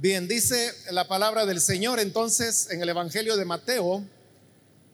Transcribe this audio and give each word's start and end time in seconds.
Bien, 0.00 0.26
dice 0.26 0.72
la 0.92 1.06
palabra 1.06 1.44
del 1.44 1.60
Señor 1.60 2.00
entonces 2.00 2.70
en 2.70 2.80
el 2.80 2.88
Evangelio 2.88 3.36
de 3.36 3.44
Mateo, 3.44 4.02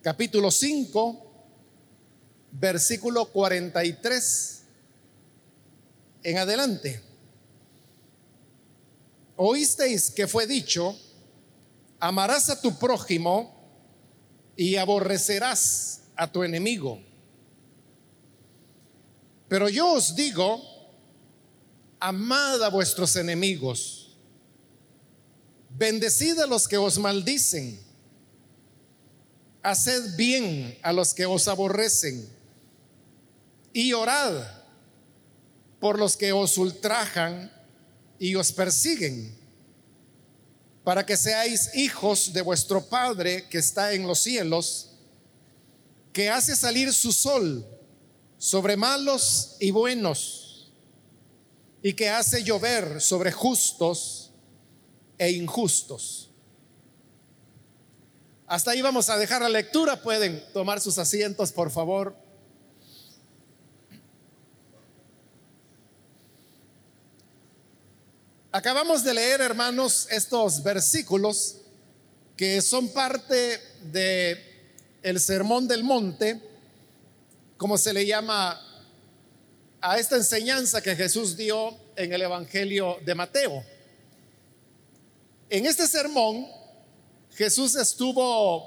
capítulo 0.03 0.51
5, 0.51 1.47
versículo 2.51 3.27
43 3.27 4.63
en 6.25 6.39
adelante. 6.39 7.01
Oísteis 9.37 10.11
que 10.11 10.27
fue 10.27 10.45
dicho, 10.45 10.99
amarás 12.01 12.51
a 12.51 12.61
tu 12.61 12.77
prójimo 12.77 13.55
y 14.57 14.75
aborrecerás 14.75 16.01
a 16.17 16.33
tu 16.33 16.43
enemigo. 16.43 17.01
Pero 19.47 19.69
yo 19.69 19.93
os 19.93 20.17
digo, 20.17 20.61
amad 22.01 22.61
a 22.65 22.71
vuestros 22.71 23.15
enemigos 23.15 24.06
Bendecid 25.79 26.39
a 26.39 26.47
los 26.47 26.67
que 26.67 26.79
os 26.79 26.99
maldicen. 26.99 27.79
Haced 29.63 30.17
bien 30.17 30.79
a 30.83 30.93
los 30.93 31.13
que 31.13 31.27
os 31.27 31.49
aborrecen. 31.49 32.27
Y 33.73 33.93
orad 33.93 34.47
por 35.79 35.99
los 35.99 36.17
que 36.17 36.33
os 36.33 36.57
ultrajan 36.57 37.53
y 38.19 38.35
os 38.35 38.53
persiguen, 38.53 39.37
para 40.83 41.05
que 41.05 41.17
seáis 41.17 41.71
hijos 41.75 42.33
de 42.33 42.41
vuestro 42.41 42.87
Padre 42.87 43.47
que 43.49 43.59
está 43.59 43.93
en 43.93 44.07
los 44.07 44.21
cielos, 44.21 44.93
que 46.15 46.31
hace 46.31 46.57
salir 46.57 46.95
su 46.95 47.13
sol 47.13 47.67
sobre 48.39 48.79
malos 48.79 49.57
y 49.61 49.71
buenos, 49.71 50.73
y 51.83 51.93
que 51.93 52.09
hace 52.09 52.43
llover 52.43 53.03
sobre 53.03 53.31
justos 53.31 54.26
e 55.19 55.31
injustos. 55.33 56.31
Hasta 58.47 58.71
ahí 58.71 58.83
vamos 58.83 59.11
a 59.11 59.17
dejar 59.17 59.43
la 59.43 59.49
lectura. 59.49 60.01
Pueden 60.03 60.43
tomar 60.53 60.81
sus 60.81 60.99
asientos, 60.99 61.51
por 61.53 61.71
favor. 61.71 62.17
Acabamos 68.53 69.05
de 69.05 69.13
leer, 69.13 69.41
hermanos, 69.41 70.07
estos 70.11 70.63
versículos 70.63 71.59
que 72.37 72.63
son 72.63 72.89
parte 72.89 73.61
de 73.93 74.41
el 75.03 75.21
Sermón 75.21 75.69
del 75.69 75.85
Monte, 75.85 76.41
como 77.57 77.77
se 77.77 77.93
le 77.93 78.07
llama 78.07 78.61
a 79.81 79.99
esta 79.99 80.17
enseñanza 80.17 80.81
que 80.81 80.97
Jesús 80.97 81.37
dio 81.37 81.77
en 81.97 82.13
el 82.13 82.23
Evangelio 82.23 82.99
de 83.05 83.15
Mateo. 83.15 83.65
En 85.49 85.65
este 85.65 85.87
sermón, 85.87 86.49
Jesús 87.31 87.77
estuvo 87.77 88.67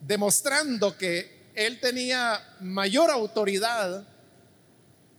demostrando 0.00 0.96
que 0.96 1.48
él 1.54 1.80
tenía 1.80 2.40
mayor 2.60 3.10
autoridad 3.10 4.06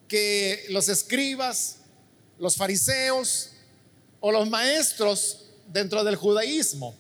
que 0.08 0.66
los 0.70 0.88
escribas, 0.88 1.78
los 2.38 2.56
fariseos 2.56 3.52
o 4.22 4.32
los 4.32 4.50
maestros 4.50 5.46
dentro 5.68 6.04
del 6.04 6.16
judaísmo. 6.16 6.96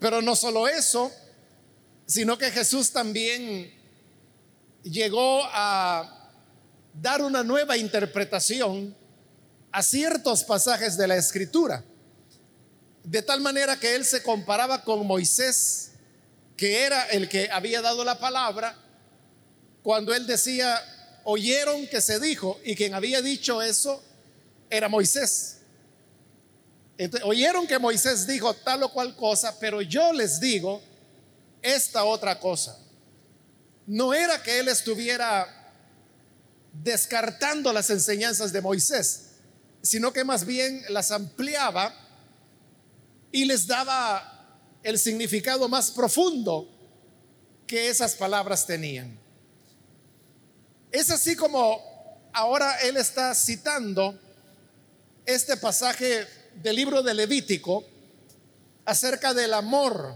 Pero 0.00 0.20
no 0.20 0.34
solo 0.34 0.66
eso, 0.66 1.12
sino 2.06 2.36
que 2.36 2.50
Jesús 2.50 2.90
también 2.90 3.72
llegó 4.82 5.42
a 5.44 6.32
dar 7.00 7.22
una 7.22 7.44
nueva 7.44 7.76
interpretación 7.76 8.96
a 9.70 9.82
ciertos 9.82 10.42
pasajes 10.42 10.96
de 10.96 11.06
la 11.06 11.16
escritura. 11.16 11.84
De 13.04 13.22
tal 13.22 13.40
manera 13.40 13.78
que 13.78 13.94
él 13.94 14.04
se 14.04 14.22
comparaba 14.22 14.82
con 14.84 15.06
Moisés, 15.06 15.92
que 16.56 16.84
era 16.84 17.04
el 17.06 17.28
que 17.28 17.50
había 17.50 17.82
dado 17.82 18.04
la 18.04 18.18
palabra, 18.18 18.76
cuando 19.82 20.14
él 20.14 20.26
decía, 20.26 20.80
oyeron 21.24 21.86
que 21.88 22.00
se 22.00 22.20
dijo, 22.20 22.60
y 22.64 22.76
quien 22.76 22.94
había 22.94 23.20
dicho 23.20 23.60
eso 23.62 24.02
era 24.70 24.88
Moisés. 24.88 25.58
Oyeron 27.24 27.66
que 27.66 27.78
Moisés 27.78 28.26
dijo 28.26 28.54
tal 28.54 28.84
o 28.84 28.92
cual 28.92 29.16
cosa, 29.16 29.58
pero 29.58 29.82
yo 29.82 30.12
les 30.12 30.38
digo 30.38 30.80
esta 31.60 32.04
otra 32.04 32.38
cosa. 32.38 32.78
No 33.86 34.14
era 34.14 34.42
que 34.42 34.60
él 34.60 34.68
estuviera 34.68 35.62
descartando 36.72 37.72
las 37.72 37.90
enseñanzas 37.90 38.52
de 38.52 38.60
Moisés, 38.60 39.30
sino 39.82 40.12
que 40.12 40.24
más 40.24 40.46
bien 40.46 40.84
las 40.90 41.10
ampliaba 41.10 41.92
y 43.32 43.46
les 43.46 43.66
daba 43.66 44.28
el 44.82 44.98
significado 44.98 45.68
más 45.68 45.90
profundo 45.90 46.68
que 47.66 47.88
esas 47.88 48.14
palabras 48.14 48.66
tenían. 48.66 49.18
Es 50.90 51.10
así 51.10 51.34
como 51.34 51.80
ahora 52.34 52.76
él 52.82 52.98
está 52.98 53.34
citando 53.34 54.18
este 55.24 55.56
pasaje 55.56 56.26
del 56.62 56.76
libro 56.76 57.02
de 57.02 57.14
Levítico 57.14 57.84
acerca 58.84 59.32
del 59.32 59.54
amor 59.54 60.14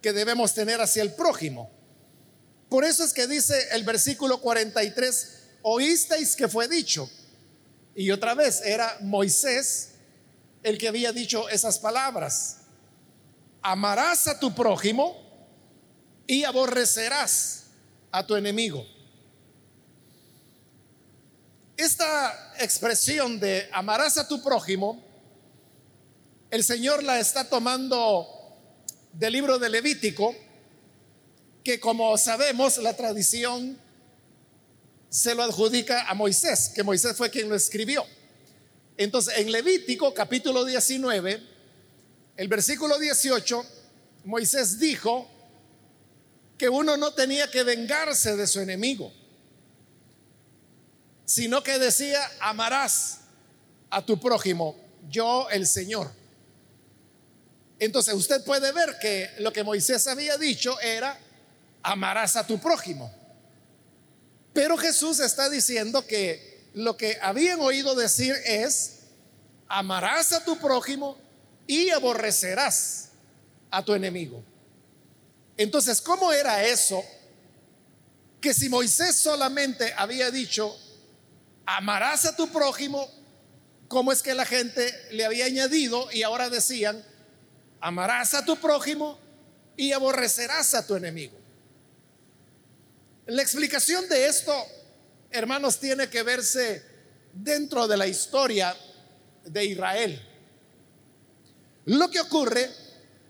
que 0.00 0.12
debemos 0.12 0.54
tener 0.54 0.80
hacia 0.80 1.02
el 1.02 1.12
prójimo. 1.12 1.70
Por 2.70 2.84
eso 2.84 3.04
es 3.04 3.12
que 3.12 3.26
dice 3.26 3.68
el 3.72 3.84
versículo 3.84 4.40
43, 4.40 5.28
oísteis 5.62 6.34
que 6.34 6.48
fue 6.48 6.68
dicho. 6.68 7.10
Y 7.94 8.10
otra 8.10 8.34
vez 8.34 8.62
era 8.64 8.96
Moisés 9.02 9.91
el 10.62 10.78
que 10.78 10.88
había 10.88 11.12
dicho 11.12 11.48
esas 11.48 11.78
palabras. 11.78 12.58
Amarás 13.62 14.26
a 14.28 14.38
tu 14.38 14.54
prójimo 14.54 15.16
y 16.26 16.44
aborrecerás 16.44 17.64
a 18.10 18.26
tu 18.26 18.36
enemigo. 18.36 18.86
Esta 21.76 22.54
expresión 22.58 23.40
de 23.40 23.68
amarás 23.72 24.18
a 24.18 24.28
tu 24.28 24.42
prójimo, 24.42 25.02
el 26.50 26.62
Señor 26.62 27.02
la 27.02 27.18
está 27.18 27.48
tomando 27.48 28.28
del 29.12 29.32
libro 29.32 29.58
de 29.58 29.68
Levítico, 29.68 30.34
que 31.64 31.80
como 31.80 32.16
sabemos 32.18 32.78
la 32.78 32.94
tradición 32.94 33.78
se 35.08 35.34
lo 35.34 35.42
adjudica 35.42 36.08
a 36.08 36.14
Moisés, 36.14 36.70
que 36.74 36.82
Moisés 36.82 37.16
fue 37.16 37.30
quien 37.30 37.48
lo 37.48 37.54
escribió. 37.54 38.04
Entonces, 38.96 39.34
en 39.38 39.50
Levítico 39.50 40.12
capítulo 40.12 40.64
19, 40.64 41.42
el 42.36 42.48
versículo 42.48 42.98
18, 42.98 43.64
Moisés 44.24 44.78
dijo 44.78 45.28
que 46.58 46.68
uno 46.68 46.96
no 46.96 47.12
tenía 47.12 47.50
que 47.50 47.64
vengarse 47.64 48.36
de 48.36 48.46
su 48.46 48.60
enemigo, 48.60 49.12
sino 51.24 51.62
que 51.62 51.78
decía, 51.78 52.20
amarás 52.40 53.20
a 53.90 54.04
tu 54.04 54.20
prójimo, 54.20 54.76
yo 55.08 55.48
el 55.50 55.66
Señor. 55.66 56.10
Entonces 57.78 58.14
usted 58.14 58.44
puede 58.44 58.70
ver 58.72 58.96
que 59.00 59.30
lo 59.38 59.52
que 59.52 59.64
Moisés 59.64 60.06
había 60.06 60.36
dicho 60.36 60.78
era, 60.80 61.18
amarás 61.82 62.36
a 62.36 62.46
tu 62.46 62.60
prójimo. 62.60 63.12
Pero 64.52 64.76
Jesús 64.76 65.18
está 65.18 65.48
diciendo 65.48 66.06
que 66.06 66.51
lo 66.74 66.96
que 66.96 67.18
habían 67.20 67.60
oído 67.60 67.94
decir 67.94 68.34
es, 68.44 69.00
amarás 69.68 70.32
a 70.32 70.44
tu 70.44 70.58
prójimo 70.58 71.16
y 71.66 71.90
aborrecerás 71.90 73.10
a 73.70 73.84
tu 73.84 73.94
enemigo. 73.94 74.42
Entonces, 75.56 76.00
¿cómo 76.00 76.32
era 76.32 76.64
eso? 76.64 77.02
Que 78.40 78.54
si 78.54 78.68
Moisés 78.68 79.16
solamente 79.16 79.92
había 79.96 80.30
dicho, 80.30 80.76
amarás 81.66 82.24
a 82.24 82.36
tu 82.36 82.48
prójimo, 82.48 83.08
¿cómo 83.88 84.12
es 84.12 84.22
que 84.22 84.34
la 84.34 84.46
gente 84.46 84.92
le 85.10 85.24
había 85.24 85.44
añadido 85.44 86.10
y 86.10 86.22
ahora 86.22 86.50
decían, 86.50 87.04
amarás 87.80 88.34
a 88.34 88.44
tu 88.44 88.56
prójimo 88.56 89.18
y 89.76 89.92
aborrecerás 89.92 90.74
a 90.74 90.86
tu 90.86 90.96
enemigo? 90.96 91.38
La 93.26 93.42
explicación 93.42 94.08
de 94.08 94.26
esto 94.26 94.52
hermanos, 95.32 95.78
tiene 95.78 96.08
que 96.08 96.22
verse 96.22 96.82
dentro 97.32 97.88
de 97.88 97.96
la 97.96 98.06
historia 98.06 98.76
de 99.44 99.64
Israel. 99.64 100.20
Lo 101.86 102.10
que 102.10 102.20
ocurre 102.20 102.70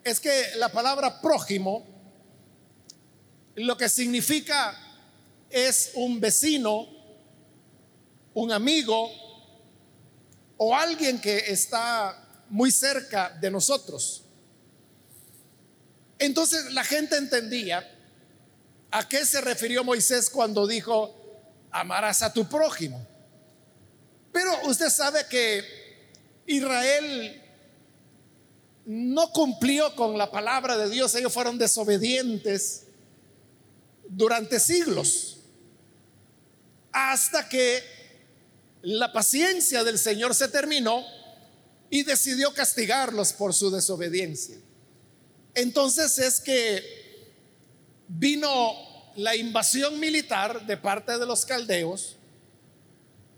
es 0.05 0.21
que 0.21 0.57
la 0.57 0.71
palabra 0.71 1.21
prójimo 1.21 1.87
lo 3.55 3.77
que 3.77 3.89
significa 3.89 4.77
es 5.51 5.93
un 5.95 6.21
vecino, 6.21 6.89
un 8.35 8.51
amigo 8.51 9.11
o 10.57 10.75
alguien 10.75 11.21
que 11.21 11.39
está 11.39 12.45
muy 12.49 12.71
cerca 12.71 13.31
de 13.41 13.51
nosotros. 13.51 14.25
Entonces 16.19 16.73
la 16.73 16.85
gente 16.85 17.17
entendía 17.17 17.89
a 18.91 19.09
qué 19.09 19.25
se 19.25 19.41
refirió 19.41 19.85
Moisés 19.85 20.31
cuando 20.31 20.67
dijo, 20.67 21.22
amarás 21.73 22.23
a 22.23 22.33
tu 22.33 22.49
prójimo. 22.49 23.05
Pero 24.31 24.51
usted 24.69 24.89
sabe 24.91 25.27
que 25.29 25.65
Israel 26.47 27.43
no 28.85 29.33
cumplió 29.33 29.95
con 29.97 30.19
la 30.19 30.31
palabra 30.31 30.77
de 30.77 30.91
Dios, 30.91 31.15
ellos 31.15 31.33
fueron 31.33 31.59
desobedientes 31.59 32.85
durante 34.09 34.61
siglos, 34.61 35.39
hasta 36.93 37.49
que 37.49 37.83
la 38.83 39.13
paciencia 39.13 39.85
del 39.85 39.99
Señor 39.99 40.35
se 40.35 40.49
terminó 40.49 41.05
y 41.89 42.03
decidió 42.03 42.53
castigarlos 42.53 43.33
por 43.33 43.55
su 43.55 43.71
desobediencia. 43.71 44.57
Entonces 45.55 46.19
es 46.19 46.41
que 46.41 46.83
vino 48.09 48.92
la 49.17 49.37
invasión 49.37 49.99
militar 50.01 50.67
de 50.67 50.77
parte 50.77 51.19
de 51.19 51.27
los 51.27 51.45
caldeos, 51.45 52.17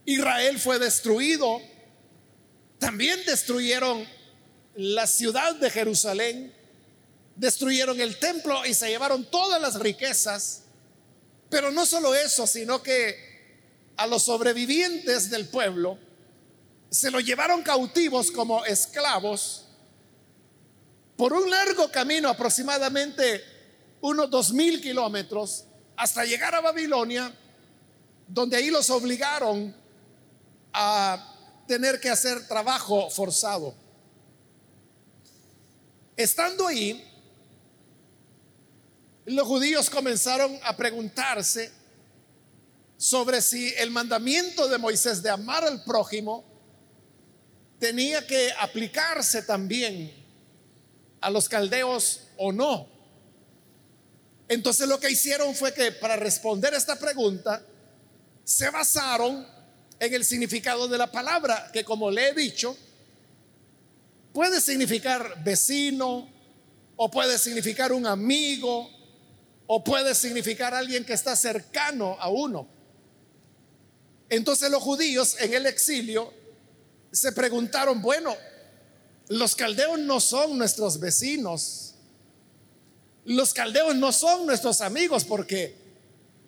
Israel 0.04 0.58
fue 0.58 0.78
destruido, 0.78 1.60
también 2.78 3.18
destruyeron 3.26 4.06
la 4.74 5.06
ciudad 5.06 5.54
de 5.54 5.70
Jerusalén, 5.70 6.52
destruyeron 7.36 8.00
el 8.00 8.18
templo 8.18 8.64
y 8.66 8.74
se 8.74 8.88
llevaron 8.88 9.24
todas 9.30 9.60
las 9.60 9.78
riquezas. 9.78 10.62
Pero 11.48 11.70
no 11.70 11.86
solo 11.86 12.14
eso, 12.14 12.46
sino 12.46 12.82
que 12.82 13.34
a 13.96 14.06
los 14.06 14.24
sobrevivientes 14.24 15.30
del 15.30 15.46
pueblo 15.48 15.98
se 16.90 17.10
lo 17.10 17.20
llevaron 17.20 17.62
cautivos 17.62 18.30
como 18.30 18.64
esclavos 18.64 19.64
por 21.16 21.32
un 21.32 21.48
largo 21.48 21.90
camino, 21.90 22.28
aproximadamente 22.28 23.53
unos 24.04 24.28
dos 24.28 24.52
mil 24.52 24.82
kilómetros, 24.82 25.64
hasta 25.96 26.26
llegar 26.26 26.54
a 26.54 26.60
Babilonia, 26.60 27.34
donde 28.28 28.58
ahí 28.58 28.68
los 28.68 28.90
obligaron 28.90 29.74
a 30.74 31.62
tener 31.66 31.98
que 31.98 32.10
hacer 32.10 32.46
trabajo 32.46 33.08
forzado. 33.08 33.74
Estando 36.18 36.66
ahí, 36.66 37.02
los 39.24 39.48
judíos 39.48 39.88
comenzaron 39.88 40.54
a 40.64 40.76
preguntarse 40.76 41.72
sobre 42.98 43.40
si 43.40 43.72
el 43.78 43.90
mandamiento 43.90 44.68
de 44.68 44.76
Moisés 44.76 45.22
de 45.22 45.30
amar 45.30 45.64
al 45.64 45.82
prójimo 45.82 46.44
tenía 47.78 48.26
que 48.26 48.52
aplicarse 48.60 49.40
también 49.40 50.12
a 51.22 51.30
los 51.30 51.48
caldeos 51.48 52.20
o 52.36 52.52
no. 52.52 52.93
Entonces 54.54 54.86
lo 54.86 55.00
que 55.00 55.10
hicieron 55.10 55.52
fue 55.52 55.74
que 55.74 55.90
para 55.90 56.14
responder 56.14 56.74
esta 56.74 56.96
pregunta 56.96 57.60
se 58.44 58.70
basaron 58.70 59.44
en 59.98 60.14
el 60.14 60.24
significado 60.24 60.86
de 60.86 60.96
la 60.96 61.10
palabra, 61.10 61.70
que 61.72 61.84
como 61.84 62.08
le 62.08 62.28
he 62.28 62.34
dicho, 62.34 62.76
puede 64.32 64.60
significar 64.60 65.42
vecino, 65.42 66.28
o 66.94 67.10
puede 67.10 67.36
significar 67.36 67.92
un 67.92 68.06
amigo, 68.06 68.88
o 69.66 69.82
puede 69.82 70.14
significar 70.14 70.72
alguien 70.72 71.04
que 71.04 71.14
está 71.14 71.34
cercano 71.34 72.16
a 72.20 72.28
uno. 72.28 72.68
Entonces 74.28 74.70
los 74.70 74.84
judíos 74.84 75.36
en 75.40 75.52
el 75.52 75.66
exilio 75.66 76.32
se 77.10 77.32
preguntaron, 77.32 78.00
bueno, 78.00 78.36
los 79.26 79.56
caldeos 79.56 79.98
no 79.98 80.20
son 80.20 80.56
nuestros 80.56 81.00
vecinos, 81.00 81.93
los 83.24 83.54
caldeos 83.54 83.94
no 83.96 84.12
son 84.12 84.46
nuestros 84.46 84.80
amigos 84.80 85.24
porque 85.24 85.76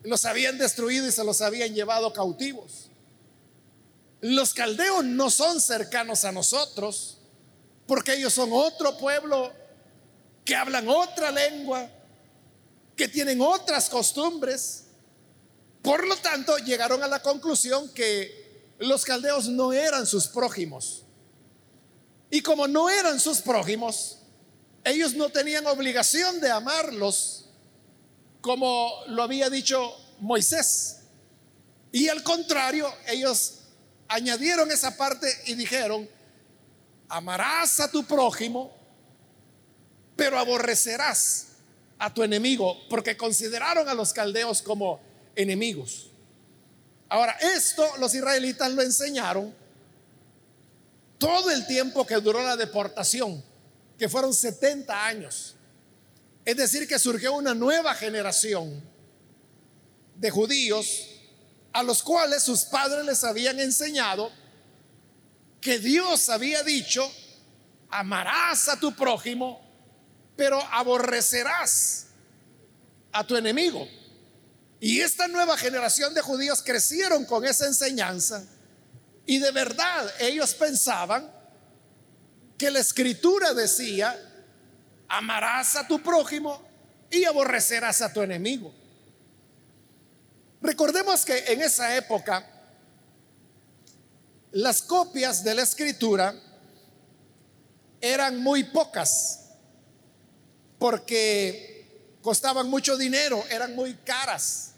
los 0.02 0.24
habían 0.24 0.58
destruido 0.58 1.06
y 1.08 1.12
se 1.12 1.24
los 1.24 1.40
habían 1.40 1.74
llevado 1.74 2.12
cautivos. 2.12 2.90
Los 4.20 4.54
caldeos 4.54 5.04
no 5.04 5.30
son 5.30 5.60
cercanos 5.60 6.24
a 6.24 6.32
nosotros 6.32 7.18
porque 7.86 8.14
ellos 8.14 8.32
son 8.32 8.50
otro 8.52 8.96
pueblo 8.98 9.52
que 10.44 10.54
hablan 10.54 10.88
otra 10.88 11.30
lengua, 11.30 11.90
que 12.94 13.08
tienen 13.08 13.40
otras 13.40 13.88
costumbres. 13.88 14.84
Por 15.82 16.06
lo 16.06 16.16
tanto, 16.16 16.56
llegaron 16.58 17.02
a 17.02 17.08
la 17.08 17.20
conclusión 17.22 17.92
que 17.94 18.74
los 18.78 19.04
caldeos 19.04 19.48
no 19.48 19.72
eran 19.72 20.06
sus 20.06 20.26
prójimos. 20.28 21.04
Y 22.30 22.42
como 22.42 22.68
no 22.68 22.90
eran 22.90 23.18
sus 23.20 23.40
prójimos, 23.40 24.18
ellos 24.86 25.14
no 25.14 25.30
tenían 25.30 25.66
obligación 25.66 26.40
de 26.40 26.48
amarlos 26.48 27.46
como 28.40 28.92
lo 29.08 29.24
había 29.24 29.50
dicho 29.50 29.92
Moisés. 30.20 30.98
Y 31.90 32.08
al 32.08 32.22
contrario, 32.22 32.88
ellos 33.08 33.62
añadieron 34.06 34.70
esa 34.70 34.96
parte 34.96 35.26
y 35.46 35.54
dijeron, 35.54 36.08
amarás 37.08 37.80
a 37.80 37.90
tu 37.90 38.04
prójimo, 38.04 38.72
pero 40.14 40.38
aborrecerás 40.38 41.48
a 41.98 42.14
tu 42.14 42.22
enemigo, 42.22 42.78
porque 42.88 43.16
consideraron 43.16 43.88
a 43.88 43.94
los 43.94 44.12
caldeos 44.12 44.62
como 44.62 45.00
enemigos. 45.34 46.10
Ahora, 47.08 47.32
esto 47.56 47.84
los 47.98 48.14
israelitas 48.14 48.70
lo 48.70 48.82
enseñaron 48.82 49.52
todo 51.18 51.50
el 51.50 51.66
tiempo 51.66 52.06
que 52.06 52.14
duró 52.16 52.40
la 52.44 52.56
deportación, 52.56 53.42
que 53.98 54.08
fueron 54.08 54.34
70 54.34 55.06
años. 55.06 55.56
Es 56.44 56.56
decir, 56.56 56.86
que 56.86 56.98
surgió 56.98 57.34
una 57.34 57.54
nueva 57.54 57.94
generación 57.94 58.82
de 60.14 60.30
judíos 60.30 61.08
a 61.72 61.82
los 61.82 62.02
cuales 62.02 62.42
sus 62.42 62.64
padres 62.64 63.04
les 63.04 63.24
habían 63.24 63.60
enseñado 63.60 64.30
que 65.60 65.78
Dios 65.78 66.28
había 66.28 66.62
dicho, 66.62 67.10
amarás 67.90 68.68
a 68.68 68.78
tu 68.78 68.94
prójimo, 68.94 69.60
pero 70.36 70.60
aborrecerás 70.70 72.06
a 73.12 73.26
tu 73.26 73.36
enemigo. 73.36 73.86
Y 74.78 75.00
esta 75.00 75.26
nueva 75.26 75.56
generación 75.56 76.14
de 76.14 76.20
judíos 76.20 76.62
crecieron 76.62 77.24
con 77.24 77.44
esa 77.44 77.66
enseñanza 77.66 78.44
y 79.26 79.38
de 79.38 79.50
verdad 79.50 80.08
ellos 80.20 80.54
pensaban 80.54 81.30
que 82.58 82.70
la 82.70 82.80
escritura 82.80 83.52
decía, 83.54 84.18
amarás 85.08 85.76
a 85.76 85.86
tu 85.86 86.02
prójimo 86.02 86.60
y 87.10 87.24
aborrecerás 87.24 88.02
a 88.02 88.12
tu 88.12 88.22
enemigo. 88.22 88.72
Recordemos 90.60 91.24
que 91.24 91.38
en 91.52 91.62
esa 91.62 91.96
época 91.96 92.44
las 94.52 94.82
copias 94.82 95.44
de 95.44 95.54
la 95.54 95.62
escritura 95.62 96.34
eran 98.00 98.42
muy 98.42 98.64
pocas 98.64 99.50
porque 100.78 102.16
costaban 102.22 102.68
mucho 102.68 102.96
dinero, 102.96 103.44
eran 103.50 103.74
muy 103.74 103.94
caras. 103.94 104.72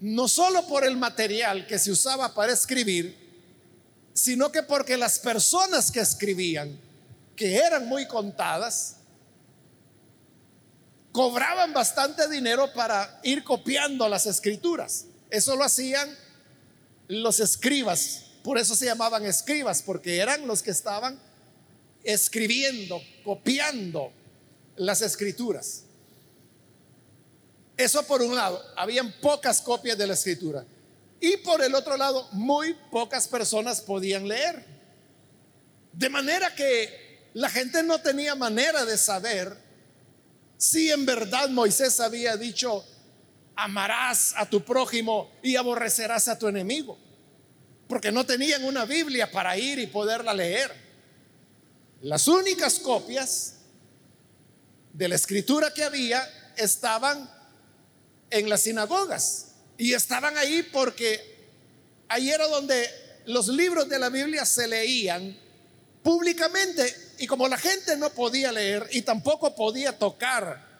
No 0.00 0.28
solo 0.28 0.66
por 0.66 0.84
el 0.84 0.96
material 0.96 1.66
que 1.66 1.78
se 1.78 1.90
usaba 1.90 2.34
para 2.34 2.52
escribir, 2.52 3.23
sino 4.14 4.50
que 4.52 4.62
porque 4.62 4.96
las 4.96 5.18
personas 5.18 5.90
que 5.90 6.00
escribían, 6.00 6.78
que 7.34 7.56
eran 7.56 7.86
muy 7.86 8.06
contadas, 8.06 8.96
cobraban 11.12 11.72
bastante 11.72 12.28
dinero 12.28 12.72
para 12.72 13.20
ir 13.24 13.44
copiando 13.44 14.08
las 14.08 14.26
escrituras. 14.26 15.06
Eso 15.30 15.56
lo 15.56 15.64
hacían 15.64 16.16
los 17.08 17.40
escribas, 17.40 18.24
por 18.42 18.56
eso 18.56 18.74
se 18.76 18.86
llamaban 18.86 19.24
escribas, 19.26 19.82
porque 19.82 20.18
eran 20.18 20.46
los 20.46 20.62
que 20.62 20.70
estaban 20.70 21.18
escribiendo, 22.04 23.02
copiando 23.24 24.12
las 24.76 25.02
escrituras. 25.02 25.82
Eso 27.76 28.02
por 28.04 28.22
un 28.22 28.36
lado, 28.36 28.62
habían 28.76 29.12
pocas 29.20 29.60
copias 29.60 29.98
de 29.98 30.06
la 30.06 30.14
escritura. 30.14 30.64
Y 31.20 31.38
por 31.38 31.62
el 31.62 31.74
otro 31.74 31.96
lado, 31.96 32.28
muy 32.32 32.74
pocas 32.90 33.28
personas 33.28 33.80
podían 33.80 34.28
leer. 34.28 34.64
De 35.92 36.08
manera 36.08 36.54
que 36.54 37.30
la 37.34 37.48
gente 37.48 37.82
no 37.82 38.00
tenía 38.00 38.34
manera 38.34 38.84
de 38.84 38.98
saber 38.98 39.56
si 40.56 40.90
en 40.90 41.04
verdad 41.06 41.48
Moisés 41.48 42.00
había 42.00 42.36
dicho, 42.36 42.84
amarás 43.56 44.34
a 44.36 44.48
tu 44.48 44.64
prójimo 44.64 45.30
y 45.42 45.56
aborrecerás 45.56 46.28
a 46.28 46.38
tu 46.38 46.48
enemigo, 46.48 46.98
porque 47.88 48.12
no 48.12 48.24
tenían 48.24 48.64
una 48.64 48.84
Biblia 48.84 49.30
para 49.30 49.56
ir 49.56 49.78
y 49.78 49.86
poderla 49.86 50.32
leer. 50.34 50.72
Las 52.02 52.28
únicas 52.28 52.78
copias 52.78 53.56
de 54.92 55.08
la 55.08 55.14
escritura 55.14 55.72
que 55.72 55.84
había 55.84 56.52
estaban 56.56 57.30
en 58.30 58.48
las 58.48 58.62
sinagogas 58.62 59.53
y 59.76 59.92
estaban 59.92 60.36
ahí 60.38 60.62
porque 60.72 61.20
ahí 62.08 62.30
era 62.30 62.46
donde 62.46 62.88
los 63.26 63.48
libros 63.48 63.88
de 63.88 63.98
la 63.98 64.08
Biblia 64.08 64.44
se 64.44 64.68
leían 64.68 65.36
públicamente 66.02 67.14
y 67.18 67.26
como 67.26 67.48
la 67.48 67.58
gente 67.58 67.96
no 67.96 68.10
podía 68.10 68.52
leer 68.52 68.88
y 68.92 69.02
tampoco 69.02 69.54
podía 69.54 69.98
tocar 69.98 70.74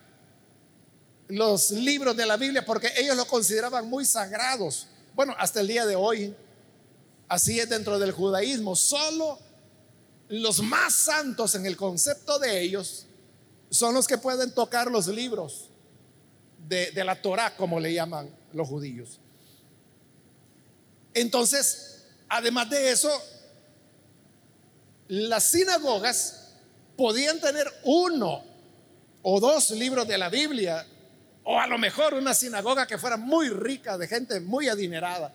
los 1.29 1.71
libros 1.71 2.17
de 2.17 2.27
la 2.27 2.37
Biblia 2.37 2.65
porque 2.65 2.93
ellos 2.97 3.17
lo 3.17 3.27
consideraban 3.27 3.89
muy 3.89 4.05
sagrados. 4.05 4.89
Bueno, 5.15 5.35
hasta 5.39 5.61
el 5.61 5.69
día 5.69 5.87
de 5.87 5.97
hoy, 5.97 6.35
así 7.29 7.59
es 7.59 7.69
dentro 7.69 7.99
del 7.99 8.13
judaísmo. 8.13 8.77
Solo 8.77 9.39
los 10.29 10.63
más 10.63 10.95
santos 10.95 11.55
en 11.55 11.67
el 11.67 11.77
concepto 11.77 12.39
de 12.39 12.61
ellos 12.61 13.07
son 13.71 13.95
los 13.95 14.07
que 14.07 14.19
pueden 14.19 14.53
tocar 14.53 14.91
los 14.91 15.07
libros 15.09 15.71
de, 16.68 17.04
la 17.04 17.21
Torah, 17.21 17.56
como 17.56 17.78
le 17.80 17.92
llaman 17.92 18.28
los 18.52 18.68
judíos. 18.68 19.21
Entonces, 21.12 22.06
además 22.28 22.71
de 22.71 22.90
eso, 22.90 23.11
las 25.09 25.44
sinagogas 25.44 26.54
podían 26.97 27.40
tener 27.40 27.71
uno 27.85 28.42
o 29.23 29.40
dos 29.40 29.71
libros 29.71 30.06
de 30.06 30.18
la 30.18 30.28
Biblia, 30.28 30.87
o 31.44 31.59
a 31.59 31.66
lo 31.66 31.78
mejor 31.78 32.14
una 32.14 32.35
sinagoga 32.35 32.87
que 32.87 32.99
fuera 32.99 33.16
muy 33.16 33.49
rica, 33.49 33.99
de 33.99 34.09
gente 34.09 34.40
muy 34.40 34.68
adinerada. 34.68 35.35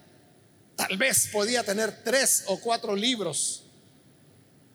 Tal 0.75 0.97
vez 0.97 1.29
podía 1.31 1.63
tener 1.63 2.03
tres 2.03 2.43
o 2.47 2.59
cuatro 2.59 2.95
libros 2.95 3.63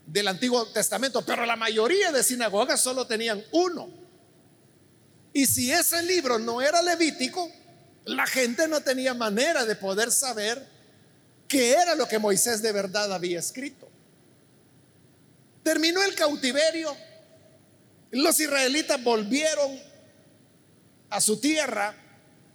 del 0.07 0.29
Antiguo 0.29 0.67
Testamento, 0.67 1.23
pero 1.25 1.47
la 1.47 1.57
mayoría 1.57 2.13
de 2.13 2.23
sinagogas 2.23 2.81
solo 2.81 3.07
tenían 3.07 3.43
uno. 3.53 4.04
Y 5.35 5.47
si 5.47 5.73
ese 5.73 6.01
libro 6.05 6.39
no 6.39 6.63
era 6.63 6.81
levítico, 6.81 7.51
la 8.05 8.25
gente 8.25 8.69
no 8.69 8.81
tenía 8.83 9.15
manera 9.15 9.65
de 9.65 9.75
poder 9.75 10.13
saber 10.13 10.65
qué 11.49 11.73
era 11.73 11.97
lo 11.97 12.07
que 12.07 12.21
Moisés 12.21 12.63
de 12.63 12.71
verdad 12.71 13.13
había 13.13 13.41
escrito. 13.41 13.91
Terminó 15.65 16.05
el 16.05 16.15
cautiverio, 16.15 16.97
los 18.13 18.39
israelitas 18.39 19.03
volvieron 19.03 19.77
a 21.11 21.21
su 21.21 21.41
tierra, 21.41 21.97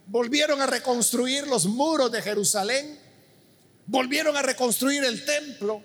volvieron 0.06 0.62
a 0.62 0.66
reconstruir 0.66 1.46
los 1.46 1.66
muros 1.66 2.10
de 2.10 2.22
Jerusalén, 2.22 2.98
volvieron 3.84 4.38
a 4.38 4.42
reconstruir 4.42 5.04
el 5.04 5.26
templo, 5.26 5.82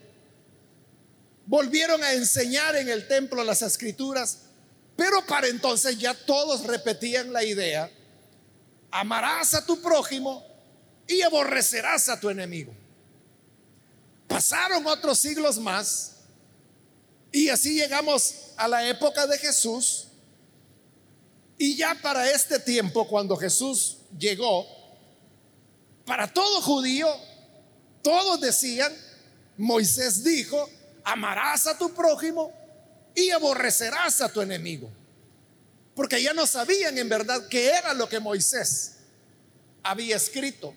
volvieron 1.46 2.02
a 2.06 2.14
enseñar 2.14 2.78
en 2.78 2.88
el 2.88 3.06
templo 3.06 3.44
las 3.44 3.64
escrituras, 3.64 4.45
pero 4.96 5.25
para 5.25 5.48
entonces 5.48 5.98
ya 5.98 6.14
todos 6.14 6.64
repetían 6.66 7.34
la 7.34 7.44
idea, 7.44 7.92
amarás 8.92 9.54
a 9.54 9.66
tu 9.66 9.82
prójimo 9.82 10.46
y 11.08 11.22
aborrecerás 11.22 12.10
a 12.10 12.20
tu 12.20 12.30
enemigo. 12.30 12.74
Pasaron 14.28 14.86
otros 14.88 15.20
siglos 15.20 15.58
más 15.58 16.14
y 17.32 17.50
así 17.50 17.75
llegamos 17.75 18.54
a 18.58 18.68
la 18.68 18.88
época 18.88 19.28
de 19.28 19.38
Jesús 19.38 20.08
y 21.58 21.75
ya 21.75 21.96
para 22.02 22.30
este 22.30 22.60
tiempo, 22.60 23.08
cuando 23.08 23.38
Jesús 23.38 23.98
llegó, 24.18 24.68
para 26.06 26.32
todo 26.32 26.62
judío, 26.62 27.08
todos 28.02 28.42
decían, 28.42 28.94
Moisés 29.58 30.24
dijo, 30.24 30.70
amarás 31.04 31.66
a 31.68 31.78
tu 31.78 31.94
prójimo 31.94 32.52
y 33.15 33.31
aborrecerás 33.31 34.22
a 34.22 34.29
tu 34.29 34.41
enemigo. 34.41 34.91
Porque 35.95 36.22
ya 36.22 36.34
no 36.34 36.45
sabían 36.45 36.98
en 36.98 37.07
verdad 37.07 37.48
qué 37.50 37.69
era 37.69 37.93
lo 37.93 38.10
que 38.10 38.19
Moisés 38.19 38.98
había 39.81 40.17
escrito. 40.17 40.74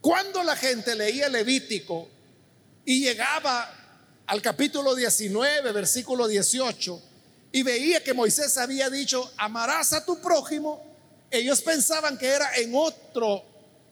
Cuando 0.00 0.42
la 0.42 0.54
gente 0.54 0.94
leía 0.94 1.28
Levítico 1.28 2.08
y 2.84 3.00
llegaba 3.00 3.72
al 4.26 4.42
capítulo 4.42 4.94
19, 4.94 5.72
versículo 5.72 6.28
18, 6.28 7.02
y 7.52 7.62
veía 7.62 8.04
que 8.04 8.12
Moisés 8.12 8.58
había 8.58 8.90
dicho, 8.90 9.32
amarás 9.38 9.94
a 9.94 10.04
tu 10.04 10.20
prójimo, 10.20 10.84
ellos 11.30 11.62
pensaban 11.62 12.18
que 12.18 12.26
era 12.26 12.54
en 12.56 12.74
otro, 12.74 13.44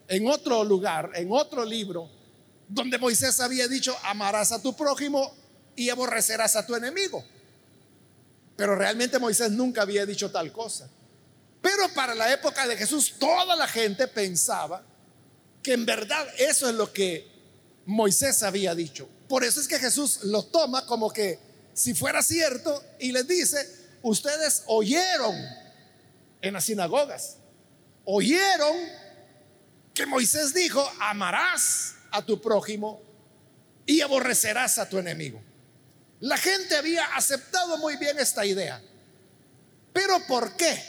en 0.06 0.28
otro 0.28 0.62
lugar, 0.62 1.10
en 1.14 1.32
otro 1.32 1.64
libro, 1.64 2.10
donde 2.68 2.98
Moisés 2.98 3.40
había 3.40 3.66
dicho, 3.68 3.96
amarás 4.02 4.52
a 4.52 4.60
tu 4.60 4.76
prójimo 4.76 5.34
y 5.76 5.88
aborrecerás 5.88 6.56
a 6.56 6.66
tu 6.66 6.74
enemigo. 6.74 7.24
Pero 8.56 8.76
realmente 8.76 9.18
Moisés 9.18 9.50
nunca 9.50 9.82
había 9.82 10.06
dicho 10.06 10.30
tal 10.30 10.52
cosa. 10.52 10.88
Pero 11.60 11.88
para 11.94 12.14
la 12.14 12.32
época 12.32 12.66
de 12.66 12.76
Jesús, 12.76 13.14
toda 13.18 13.56
la 13.56 13.66
gente 13.66 14.06
pensaba 14.06 14.84
que 15.62 15.72
en 15.72 15.86
verdad 15.86 16.26
eso 16.38 16.68
es 16.68 16.74
lo 16.74 16.92
que 16.92 17.26
Moisés 17.86 18.42
había 18.42 18.74
dicho. 18.74 19.08
Por 19.28 19.44
eso 19.44 19.60
es 19.60 19.66
que 19.66 19.78
Jesús 19.78 20.24
lo 20.24 20.44
toma 20.44 20.86
como 20.86 21.10
que 21.10 21.38
si 21.72 21.94
fuera 21.94 22.22
cierto 22.22 22.84
y 23.00 23.12
les 23.12 23.26
dice, 23.26 23.66
ustedes 24.02 24.62
oyeron 24.66 25.34
en 26.40 26.52
las 26.52 26.64
sinagogas, 26.64 27.38
oyeron 28.04 28.76
que 29.94 30.06
Moisés 30.06 30.52
dijo, 30.52 30.86
amarás 31.00 31.94
a 32.10 32.22
tu 32.22 32.40
prójimo 32.40 33.00
y 33.86 34.02
aborrecerás 34.02 34.78
a 34.78 34.88
tu 34.88 34.98
enemigo. 34.98 35.42
La 36.24 36.38
gente 36.38 36.74
había 36.74 37.04
aceptado 37.16 37.76
muy 37.76 37.96
bien 37.96 38.18
esta 38.18 38.46
idea. 38.46 38.80
Pero 39.92 40.26
¿por 40.26 40.56
qué? 40.56 40.82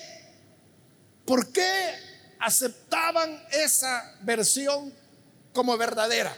¿Por 1.25 1.51
qué 1.51 1.93
aceptaban 2.39 3.45
esa 3.51 4.15
versión 4.21 4.93
como 5.51 5.77
verdadera? 5.77 6.33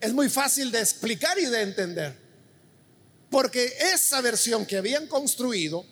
Es 0.00 0.12
muy 0.12 0.28
fácil 0.28 0.72
de 0.72 0.80
explicar 0.80 1.38
y 1.38 1.44
de 1.44 1.62
entender. 1.62 2.16
Porque 3.30 3.64
esa 3.94 4.20
versión 4.20 4.66
que 4.66 4.76
habían 4.76 5.06
construido 5.06 5.86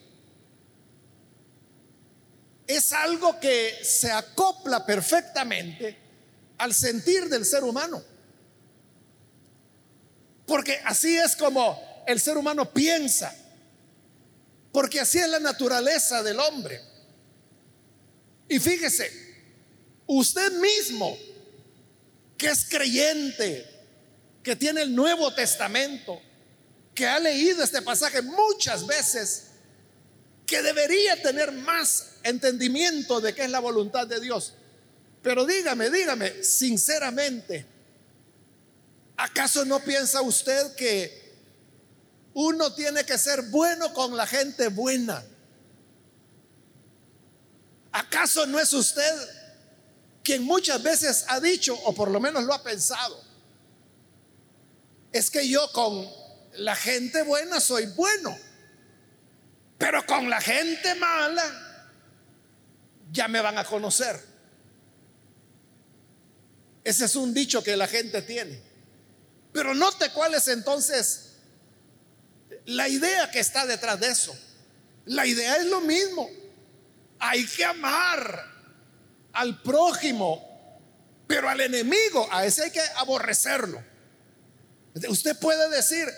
es 2.66 2.92
algo 2.92 3.38
que 3.38 3.78
se 3.84 4.10
acopla 4.10 4.84
perfectamente 4.84 5.96
al 6.58 6.74
sentir 6.74 7.28
del 7.28 7.44
ser 7.44 7.62
humano. 7.62 8.09
Porque 10.50 10.80
así 10.84 11.16
es 11.16 11.36
como 11.36 12.02
el 12.08 12.18
ser 12.18 12.36
humano 12.36 12.72
piensa. 12.72 13.32
Porque 14.72 14.98
así 14.98 15.20
es 15.20 15.28
la 15.28 15.38
naturaleza 15.38 16.24
del 16.24 16.40
hombre. 16.40 16.80
Y 18.48 18.58
fíjese, 18.58 19.12
usted 20.08 20.50
mismo, 20.54 21.16
que 22.36 22.48
es 22.48 22.64
creyente, 22.68 23.64
que 24.42 24.56
tiene 24.56 24.82
el 24.82 24.92
Nuevo 24.92 25.32
Testamento, 25.32 26.20
que 26.96 27.06
ha 27.06 27.20
leído 27.20 27.62
este 27.62 27.80
pasaje 27.80 28.20
muchas 28.20 28.84
veces, 28.84 29.50
que 30.46 30.62
debería 30.62 31.22
tener 31.22 31.52
más 31.52 32.14
entendimiento 32.24 33.20
de 33.20 33.36
qué 33.36 33.44
es 33.44 33.50
la 33.50 33.60
voluntad 33.60 34.04
de 34.08 34.18
Dios. 34.18 34.54
Pero 35.22 35.46
dígame, 35.46 35.90
dígame, 35.90 36.42
sinceramente, 36.42 37.66
¿Acaso 39.20 39.66
no 39.66 39.80
piensa 39.80 40.22
usted 40.22 40.74
que 40.76 41.36
uno 42.32 42.72
tiene 42.72 43.04
que 43.04 43.18
ser 43.18 43.42
bueno 43.50 43.92
con 43.92 44.16
la 44.16 44.26
gente 44.26 44.68
buena? 44.68 45.22
¿Acaso 47.92 48.46
no 48.46 48.58
es 48.58 48.72
usted 48.72 49.14
quien 50.24 50.42
muchas 50.42 50.82
veces 50.82 51.26
ha 51.28 51.38
dicho, 51.38 51.74
o 51.84 51.94
por 51.94 52.10
lo 52.10 52.18
menos 52.18 52.44
lo 52.44 52.54
ha 52.54 52.62
pensado, 52.62 53.22
es 55.12 55.30
que 55.30 55.46
yo 55.46 55.70
con 55.72 56.08
la 56.54 56.74
gente 56.74 57.22
buena 57.22 57.60
soy 57.60 57.88
bueno, 57.88 58.34
pero 59.76 60.06
con 60.06 60.30
la 60.30 60.40
gente 60.40 60.94
mala 60.94 61.44
ya 63.12 63.28
me 63.28 63.42
van 63.42 63.58
a 63.58 63.64
conocer? 63.64 64.18
Ese 66.82 67.04
es 67.04 67.16
un 67.16 67.34
dicho 67.34 67.62
que 67.62 67.76
la 67.76 67.86
gente 67.86 68.22
tiene. 68.22 68.69
Pero 69.52 69.74
note 69.74 70.10
cuál 70.10 70.34
es 70.34 70.48
entonces 70.48 71.30
la 72.66 72.88
idea 72.88 73.30
que 73.30 73.40
está 73.40 73.66
detrás 73.66 73.98
de 74.00 74.08
eso. 74.08 74.36
La 75.06 75.26
idea 75.26 75.56
es 75.56 75.66
lo 75.66 75.80
mismo. 75.80 76.28
Hay 77.18 77.44
que 77.46 77.64
amar 77.64 78.46
al 79.32 79.60
prójimo, 79.62 80.80
pero 81.26 81.48
al 81.48 81.60
enemigo, 81.60 82.28
a 82.30 82.44
ese 82.44 82.64
hay 82.64 82.70
que 82.70 82.82
aborrecerlo. 82.96 83.82
Usted 85.08 85.38
puede 85.38 85.68
decir, 85.70 86.08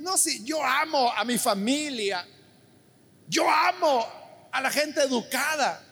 no, 0.00 0.16
si 0.16 0.44
yo 0.44 0.64
amo 0.64 1.12
a 1.12 1.24
mi 1.24 1.38
familia, 1.38 2.26
yo 3.28 3.48
amo 3.48 4.48
a 4.52 4.60
la 4.60 4.70
gente 4.70 5.02
educada. 5.02 5.86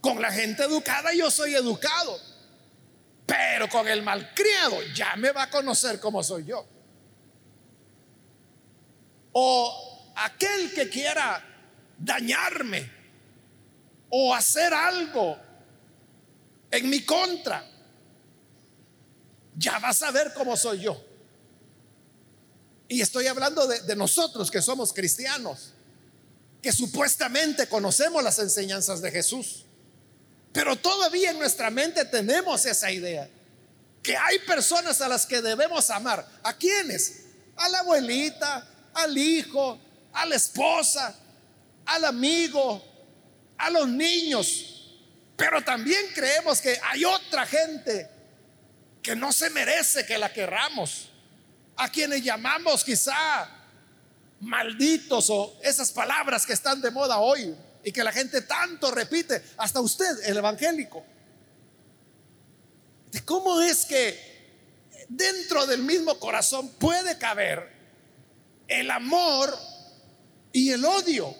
Con 0.00 0.22
la 0.22 0.30
gente 0.30 0.62
educada 0.62 1.12
yo 1.12 1.30
soy 1.30 1.54
educado. 1.54 2.20
Pero 3.28 3.68
con 3.68 3.86
el 3.86 4.02
malcriado 4.02 4.82
ya 4.94 5.14
me 5.16 5.32
va 5.32 5.42
a 5.42 5.50
conocer 5.50 6.00
como 6.00 6.22
soy 6.22 6.46
yo. 6.46 6.66
O 9.32 10.12
aquel 10.16 10.72
que 10.72 10.88
quiera 10.88 11.44
dañarme 11.98 12.90
o 14.08 14.34
hacer 14.34 14.72
algo 14.72 15.36
en 16.70 16.88
mi 16.88 17.04
contra, 17.04 17.70
ya 19.54 19.78
va 19.78 19.90
a 19.90 19.94
saber 19.94 20.32
cómo 20.32 20.56
soy 20.56 20.80
yo. 20.80 21.04
Y 22.88 23.02
estoy 23.02 23.26
hablando 23.26 23.66
de, 23.66 23.82
de, 23.82 23.94
nosotros 23.94 24.50
que 24.50 24.62
somos 24.62 24.94
cristianos, 24.94 25.74
que 26.62 26.72
supuestamente 26.72 27.68
conocemos 27.68 28.22
las 28.22 28.38
enseñanzas 28.38 29.02
de 29.02 29.10
Jesús. 29.10 29.66
Pero 30.52 30.76
todavía 30.76 31.30
en 31.30 31.38
nuestra 31.38 31.70
mente 31.70 32.04
tenemos 32.04 32.64
esa 32.66 32.90
idea, 32.90 33.28
que 34.02 34.16
hay 34.16 34.38
personas 34.40 35.00
a 35.00 35.08
las 35.08 35.26
que 35.26 35.42
debemos 35.42 35.90
amar. 35.90 36.26
¿A 36.42 36.54
quiénes? 36.54 37.28
a 37.58 37.68
la 37.68 37.80
abuelita, 37.80 38.66
al 38.94 39.16
hijo, 39.16 39.78
a 40.12 40.24
la 40.26 40.36
esposa, 40.36 41.14
al 41.86 42.04
amigo, 42.04 42.82
a 43.58 43.70
los 43.70 43.88
niños. 43.88 44.96
Pero 45.36 45.62
también 45.62 46.06
creemos 46.14 46.60
que 46.60 46.78
hay 46.82 47.04
otra 47.04 47.46
gente 47.46 48.08
que 49.02 49.14
no 49.14 49.32
se 49.32 49.50
merece 49.50 50.06
que 50.06 50.18
la 50.18 50.32
querramos, 50.32 51.10
a 51.76 51.90
quienes 51.90 52.22
llamamos 52.24 52.82
quizá 52.82 53.48
malditos 54.40 55.30
o 55.30 55.58
esas 55.62 55.92
palabras 55.92 56.46
que 56.46 56.52
están 56.52 56.80
de 56.80 56.90
moda 56.90 57.18
hoy 57.18 57.54
y 57.88 57.92
que 57.92 58.04
la 58.04 58.12
gente 58.12 58.42
tanto 58.42 58.90
repite, 58.90 59.42
hasta 59.56 59.80
usted, 59.80 60.24
el 60.26 60.36
evangélico. 60.36 61.02
¿Cómo 63.24 63.62
es 63.62 63.86
que 63.86 65.06
dentro 65.08 65.64
del 65.64 65.82
mismo 65.82 66.20
corazón 66.20 66.68
puede 66.74 67.16
caber 67.16 67.66
el 68.68 68.90
amor 68.90 69.56
y 70.52 70.70
el 70.70 70.84
odio? 70.84 71.34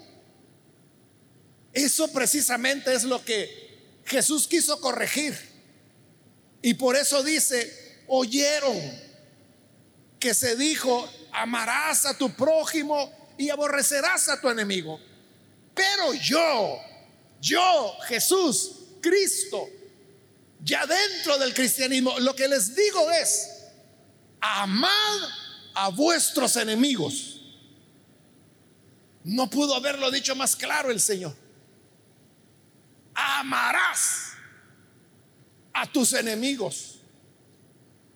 Eso 1.74 2.10
precisamente 2.12 2.94
es 2.94 3.04
lo 3.04 3.22
que 3.22 4.00
Jesús 4.06 4.48
quiso 4.48 4.80
corregir. 4.80 5.38
Y 6.62 6.72
por 6.74 6.96
eso 6.96 7.22
dice, 7.22 8.04
oyeron 8.06 8.74
que 10.18 10.32
se 10.32 10.56
dijo, 10.56 11.06
amarás 11.30 12.06
a 12.06 12.16
tu 12.16 12.30
prójimo 12.30 13.12
y 13.36 13.50
aborrecerás 13.50 14.30
a 14.30 14.40
tu 14.40 14.48
enemigo. 14.48 14.98
Pero 15.78 16.12
yo, 16.14 16.80
yo, 17.40 17.96
Jesús, 18.08 18.72
Cristo, 19.00 19.68
ya 20.60 20.84
dentro 20.84 21.38
del 21.38 21.54
cristianismo, 21.54 22.18
lo 22.18 22.34
que 22.34 22.48
les 22.48 22.74
digo 22.74 23.08
es, 23.12 23.48
amad 24.40 25.20
a 25.74 25.90
vuestros 25.90 26.56
enemigos. 26.56 27.40
No 29.22 29.48
pudo 29.48 29.76
haberlo 29.76 30.10
dicho 30.10 30.34
más 30.34 30.56
claro 30.56 30.90
el 30.90 30.98
Señor. 30.98 31.36
Amarás 33.14 34.32
a 35.74 35.86
tus 35.86 36.12
enemigos. 36.12 36.98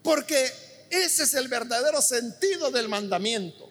Porque 0.02 0.88
ese 0.90 1.22
es 1.22 1.34
el 1.34 1.46
verdadero 1.46 2.02
sentido 2.02 2.72
del 2.72 2.88
mandamiento. 2.88 3.70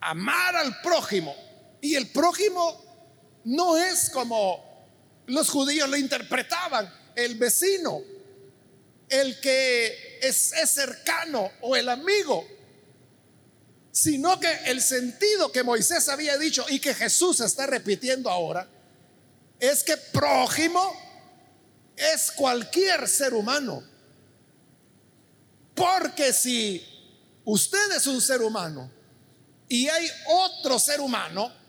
Amar 0.00 0.54
al 0.54 0.80
prójimo. 0.80 1.34
Y 1.82 1.96
el 1.96 2.10
prójimo 2.10 2.80
no 3.44 3.76
es 3.76 4.08
como 4.08 4.86
los 5.26 5.50
judíos 5.50 5.88
lo 5.88 5.96
interpretaban, 5.96 6.90
el 7.16 7.34
vecino, 7.34 8.00
el 9.08 9.40
que 9.40 10.18
es, 10.22 10.52
es 10.52 10.70
cercano 10.70 11.50
o 11.60 11.74
el 11.74 11.88
amigo, 11.88 12.46
sino 13.90 14.38
que 14.38 14.50
el 14.66 14.80
sentido 14.80 15.50
que 15.50 15.64
Moisés 15.64 16.08
había 16.08 16.38
dicho 16.38 16.64
y 16.68 16.78
que 16.78 16.94
Jesús 16.94 17.40
está 17.40 17.66
repitiendo 17.66 18.30
ahora, 18.30 18.68
es 19.58 19.82
que 19.82 19.96
prójimo 19.96 20.96
es 21.96 22.30
cualquier 22.30 23.08
ser 23.08 23.34
humano. 23.34 23.82
Porque 25.74 26.32
si 26.32 26.86
usted 27.44 27.96
es 27.96 28.06
un 28.06 28.20
ser 28.20 28.40
humano 28.40 28.88
y 29.68 29.88
hay 29.88 30.08
otro 30.28 30.78
ser 30.78 31.00
humano, 31.00 31.61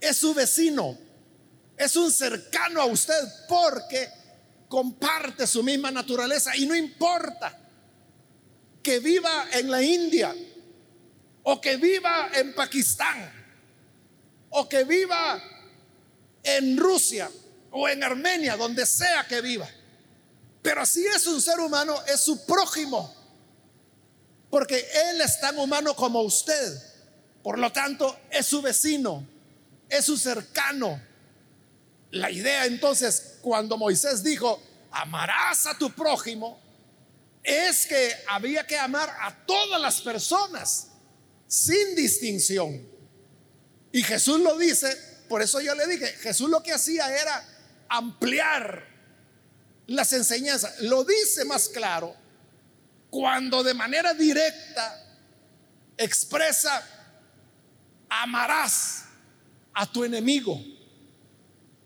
es 0.00 0.16
su 0.16 0.34
vecino, 0.34 0.96
es 1.76 1.96
un 1.96 2.12
cercano 2.12 2.80
a 2.80 2.86
usted 2.86 3.20
porque 3.48 4.08
comparte 4.68 5.46
su 5.46 5.62
misma 5.62 5.90
naturaleza 5.90 6.56
y 6.56 6.66
no 6.66 6.74
importa 6.74 7.58
que 8.82 9.00
viva 9.00 9.46
en 9.52 9.70
la 9.70 9.82
India 9.82 10.34
o 11.42 11.60
que 11.60 11.76
viva 11.76 12.30
en 12.34 12.54
Pakistán 12.54 13.32
o 14.50 14.68
que 14.68 14.84
viva 14.84 15.42
en 16.42 16.76
Rusia 16.76 17.30
o 17.70 17.88
en 17.88 18.02
Armenia, 18.02 18.56
donde 18.56 18.86
sea 18.86 19.26
que 19.26 19.40
viva. 19.40 19.68
Pero 20.62 20.84
si 20.86 21.06
es 21.06 21.26
un 21.26 21.40
ser 21.40 21.60
humano, 21.60 21.96
es 22.06 22.20
su 22.20 22.44
prójimo. 22.44 23.14
Porque 24.50 24.86
Él 25.10 25.20
es 25.20 25.40
tan 25.40 25.58
humano 25.58 25.94
como 25.94 26.22
usted. 26.22 26.82
Por 27.42 27.58
lo 27.58 27.70
tanto, 27.72 28.18
es 28.30 28.46
su 28.46 28.60
vecino, 28.62 29.26
es 29.88 30.04
su 30.04 30.16
cercano. 30.16 31.00
La 32.10 32.30
idea 32.30 32.66
entonces, 32.66 33.38
cuando 33.42 33.76
Moisés 33.76 34.22
dijo, 34.22 34.62
amarás 34.90 35.66
a 35.66 35.76
tu 35.76 35.92
prójimo, 35.92 36.60
es 37.42 37.86
que 37.86 38.14
había 38.26 38.66
que 38.66 38.78
amar 38.78 39.08
a 39.20 39.34
todas 39.46 39.80
las 39.80 40.00
personas, 40.00 40.88
sin 41.46 41.94
distinción. 41.94 42.86
Y 43.92 44.02
Jesús 44.02 44.40
lo 44.40 44.58
dice, 44.58 44.96
por 45.28 45.42
eso 45.42 45.60
yo 45.60 45.74
le 45.74 45.86
dije, 45.86 46.06
Jesús 46.06 46.48
lo 46.48 46.62
que 46.62 46.72
hacía 46.72 47.14
era 47.14 47.44
ampliar 47.88 48.86
las 49.86 50.12
enseñanzas. 50.12 50.80
Lo 50.80 51.04
dice 51.04 51.44
más 51.44 51.68
claro 51.68 52.14
cuando 53.10 53.62
de 53.62 53.74
manera 53.74 54.14
directa 54.14 55.04
expresa, 55.96 56.86
amarás 58.08 59.04
a 59.78 59.86
tu 59.86 60.02
enemigo. 60.02 60.60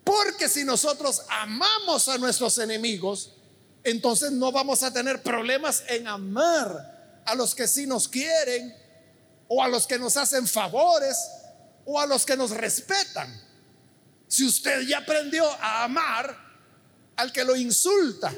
Porque 0.02 0.48
si 0.48 0.64
nosotros 0.64 1.22
amamos 1.28 2.08
a 2.08 2.16
nuestros 2.16 2.56
enemigos, 2.56 3.34
entonces 3.84 4.32
no 4.32 4.50
vamos 4.50 4.82
a 4.82 4.90
tener 4.90 5.22
problemas 5.22 5.84
en 5.88 6.08
amar 6.08 7.22
a 7.26 7.34
los 7.34 7.54
que 7.54 7.68
sí 7.68 7.86
nos 7.86 8.08
quieren, 8.08 8.74
o 9.46 9.62
a 9.62 9.68
los 9.68 9.86
que 9.86 9.98
nos 9.98 10.16
hacen 10.16 10.46
favores, 10.48 11.18
o 11.84 12.00
a 12.00 12.06
los 12.06 12.24
que 12.24 12.34
nos 12.34 12.52
respetan. 12.52 13.30
Si 14.26 14.46
usted 14.46 14.80
ya 14.88 14.98
aprendió 14.98 15.44
a 15.60 15.84
amar 15.84 16.34
al 17.16 17.30
que 17.30 17.44
lo 17.44 17.54
insulta, 17.54 18.32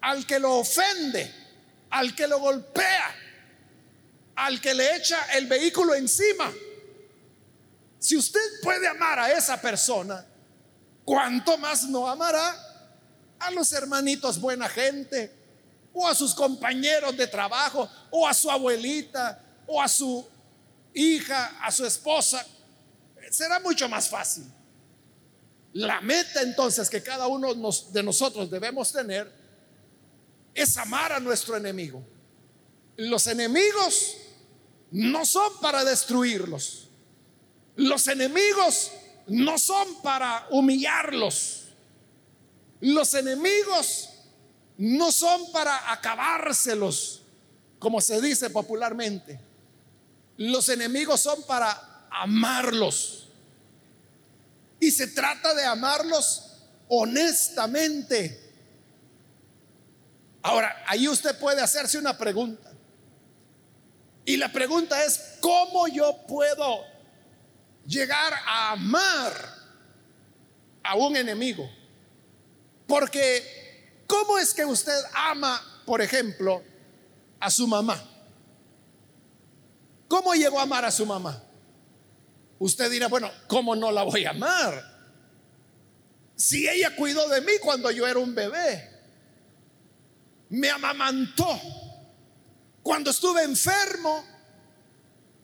al 0.00 0.26
que 0.26 0.38
lo 0.38 0.56
ofende, 0.56 1.30
al 1.90 2.16
que 2.16 2.26
lo 2.26 2.38
golpea, 2.38 3.14
al 4.36 4.58
que 4.58 4.72
le 4.72 4.96
echa 4.96 5.22
el 5.36 5.46
vehículo 5.46 5.94
encima. 5.94 6.50
Si 8.00 8.16
usted 8.16 8.40
puede 8.62 8.88
amar 8.88 9.18
a 9.18 9.30
esa 9.30 9.60
persona, 9.60 10.24
¿cuánto 11.04 11.58
más 11.58 11.84
no 11.84 12.08
amará 12.08 12.56
a 13.38 13.50
los 13.50 13.70
hermanitos 13.74 14.40
buena 14.40 14.70
gente? 14.70 15.30
O 15.92 16.08
a 16.08 16.14
sus 16.14 16.34
compañeros 16.34 17.14
de 17.14 17.26
trabajo, 17.26 17.88
o 18.10 18.26
a 18.26 18.32
su 18.32 18.50
abuelita, 18.50 19.38
o 19.66 19.82
a 19.82 19.86
su 19.86 20.26
hija, 20.94 21.58
a 21.62 21.70
su 21.70 21.84
esposa. 21.84 22.44
Será 23.30 23.60
mucho 23.60 23.86
más 23.86 24.08
fácil. 24.08 24.50
La 25.74 26.00
meta 26.00 26.40
entonces 26.40 26.88
que 26.88 27.02
cada 27.02 27.26
uno 27.26 27.54
de 27.92 28.02
nosotros 28.02 28.50
debemos 28.50 28.92
tener 28.92 29.30
es 30.54 30.74
amar 30.78 31.12
a 31.12 31.20
nuestro 31.20 31.54
enemigo. 31.54 32.02
Los 32.96 33.26
enemigos 33.26 34.16
no 34.90 35.26
son 35.26 35.60
para 35.60 35.84
destruirlos. 35.84 36.89
Los 37.80 38.08
enemigos 38.08 38.92
no 39.26 39.58
son 39.58 40.02
para 40.02 40.46
humillarlos. 40.50 41.68
Los 42.80 43.14
enemigos 43.14 44.10
no 44.76 45.10
son 45.10 45.50
para 45.50 45.90
acabárselos, 45.90 47.22
como 47.78 48.02
se 48.02 48.20
dice 48.20 48.50
popularmente. 48.50 49.40
Los 50.36 50.68
enemigos 50.68 51.22
son 51.22 51.42
para 51.44 52.06
amarlos. 52.10 53.28
Y 54.78 54.90
se 54.90 55.06
trata 55.06 55.54
de 55.54 55.64
amarlos 55.64 56.58
honestamente. 56.88 58.52
Ahora, 60.42 60.84
ahí 60.86 61.08
usted 61.08 61.38
puede 61.38 61.62
hacerse 61.62 61.96
una 61.96 62.18
pregunta. 62.18 62.70
Y 64.26 64.36
la 64.36 64.52
pregunta 64.52 65.02
es, 65.02 65.38
¿cómo 65.40 65.88
yo 65.88 66.26
puedo 66.26 66.89
llegar 67.86 68.32
a 68.46 68.72
amar 68.72 69.32
a 70.82 70.94
un 70.96 71.16
enemigo? 71.16 71.70
Porque, 72.86 74.02
¿cómo 74.06 74.38
es 74.38 74.52
que 74.52 74.64
usted 74.64 74.98
ama, 75.14 75.82
por 75.86 76.00
ejemplo, 76.00 76.62
a 77.38 77.50
su 77.50 77.66
mamá? 77.66 78.02
¿Cómo 80.08 80.34
llegó 80.34 80.58
a 80.58 80.62
amar 80.62 80.84
a 80.84 80.90
su 80.90 81.06
mamá? 81.06 81.42
Usted 82.58 82.90
dirá, 82.90 83.06
bueno, 83.08 83.30
¿cómo 83.46 83.76
no 83.76 83.90
la 83.90 84.02
voy 84.02 84.24
a 84.24 84.30
amar? 84.30 84.84
Si 86.36 86.68
ella 86.68 86.96
cuidó 86.96 87.28
de 87.28 87.40
mí 87.42 87.52
cuando 87.62 87.90
yo 87.90 88.06
era 88.06 88.18
un 88.18 88.34
bebé, 88.34 88.90
me 90.50 90.68
amamantó. 90.68 91.60
Cuando 92.82 93.10
estuve 93.10 93.44
enfermo, 93.44 94.24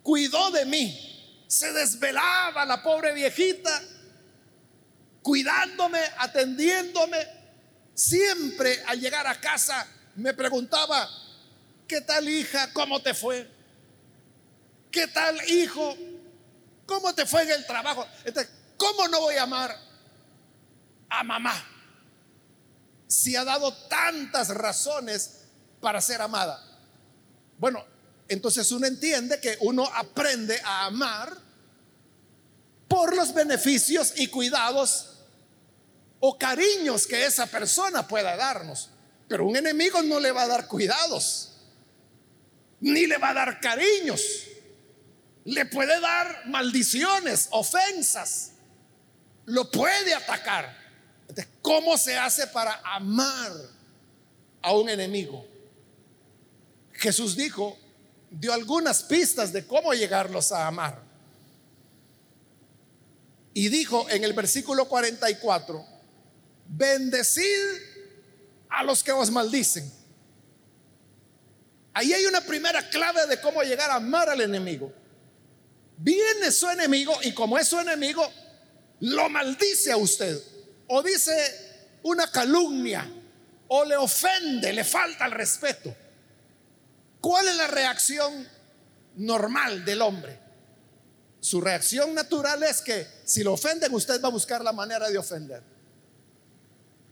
cuidó 0.02 0.50
de 0.50 0.64
mí. 0.66 1.15
Se 1.46 1.72
desvelaba 1.72 2.64
la 2.64 2.82
pobre 2.82 3.12
viejita, 3.12 3.82
cuidándome, 5.22 6.00
atendiéndome. 6.18 7.36
Siempre 7.94 8.82
al 8.86 9.00
llegar 9.00 9.26
a 9.26 9.40
casa 9.40 9.86
me 10.16 10.34
preguntaba, 10.34 11.08
¿Qué 11.86 12.00
tal 12.00 12.28
hija? 12.28 12.72
¿Cómo 12.72 13.00
te 13.00 13.14
fue? 13.14 13.48
¿Qué 14.90 15.06
tal 15.06 15.38
hijo? 15.48 15.96
¿Cómo 16.84 17.14
te 17.14 17.26
fue 17.26 17.42
en 17.42 17.50
el 17.50 17.66
trabajo? 17.66 18.06
¿cómo 18.76 19.08
no 19.08 19.20
voy 19.20 19.36
a 19.36 19.44
amar 19.44 19.76
a 21.08 21.22
mamá? 21.22 21.54
Si 23.06 23.36
ha 23.36 23.44
dado 23.44 23.72
tantas 23.88 24.48
razones 24.48 25.44
para 25.80 26.00
ser 26.00 26.20
amada. 26.20 26.60
Bueno, 27.58 27.84
entonces 28.28 28.70
uno 28.72 28.86
entiende 28.86 29.40
que 29.40 29.56
uno 29.60 29.88
aprende 29.94 30.60
a 30.64 30.86
amar 30.86 31.36
por 32.88 33.14
los 33.16 33.34
beneficios 33.34 34.12
y 34.16 34.28
cuidados 34.28 35.16
o 36.20 36.38
cariños 36.38 37.06
que 37.06 37.24
esa 37.24 37.46
persona 37.46 38.06
pueda 38.06 38.36
darnos. 38.36 38.90
Pero 39.28 39.46
un 39.46 39.56
enemigo 39.56 40.02
no 40.02 40.20
le 40.20 40.32
va 40.32 40.42
a 40.42 40.48
dar 40.48 40.66
cuidados, 40.68 41.52
ni 42.80 43.06
le 43.06 43.18
va 43.18 43.30
a 43.30 43.34
dar 43.34 43.60
cariños. 43.60 44.22
Le 45.44 45.66
puede 45.66 46.00
dar 46.00 46.46
maldiciones, 46.46 47.48
ofensas. 47.50 48.52
Lo 49.44 49.70
puede 49.70 50.14
atacar. 50.14 50.86
¿cómo 51.62 51.98
se 51.98 52.16
hace 52.16 52.46
para 52.46 52.80
amar 52.84 53.52
a 54.62 54.72
un 54.72 54.88
enemigo? 54.88 55.44
Jesús 56.92 57.36
dijo, 57.36 57.76
dio 58.30 58.52
algunas 58.52 59.02
pistas 59.02 59.52
de 59.52 59.66
cómo 59.66 59.92
llegarlos 59.94 60.52
a 60.52 60.66
amar. 60.66 61.02
Y 63.54 63.68
dijo 63.68 64.06
en 64.10 64.24
el 64.24 64.32
versículo 64.32 64.86
44, 64.86 65.84
bendecid 66.68 67.46
a 68.68 68.84
los 68.84 69.02
que 69.02 69.12
os 69.12 69.30
maldicen. 69.30 69.90
Ahí 71.94 72.12
hay 72.12 72.26
una 72.26 72.42
primera 72.42 72.86
clave 72.90 73.26
de 73.26 73.40
cómo 73.40 73.62
llegar 73.62 73.90
a 73.90 73.94
amar 73.94 74.28
al 74.28 74.42
enemigo. 74.42 74.92
Viene 75.96 76.52
su 76.52 76.68
enemigo 76.68 77.16
y 77.22 77.32
como 77.32 77.56
es 77.56 77.68
su 77.68 77.80
enemigo, 77.80 78.30
lo 79.00 79.30
maldice 79.30 79.92
a 79.92 79.96
usted. 79.96 80.38
O 80.88 81.02
dice 81.02 81.98
una 82.02 82.30
calumnia, 82.30 83.10
o 83.68 83.84
le 83.84 83.96
ofende, 83.96 84.72
le 84.72 84.84
falta 84.84 85.24
el 85.24 85.32
respeto. 85.32 85.94
¿Cuál 87.26 87.48
es 87.48 87.56
la 87.56 87.66
reacción 87.66 88.46
normal 89.16 89.84
del 89.84 90.00
hombre? 90.00 90.38
Su 91.40 91.60
reacción 91.60 92.14
natural 92.14 92.62
es 92.62 92.80
que 92.80 93.04
si 93.24 93.42
lo 93.42 93.54
ofenden, 93.54 93.92
usted 93.92 94.22
va 94.22 94.28
a 94.28 94.30
buscar 94.30 94.62
la 94.62 94.72
manera 94.72 95.10
de 95.10 95.18
ofender. 95.18 95.60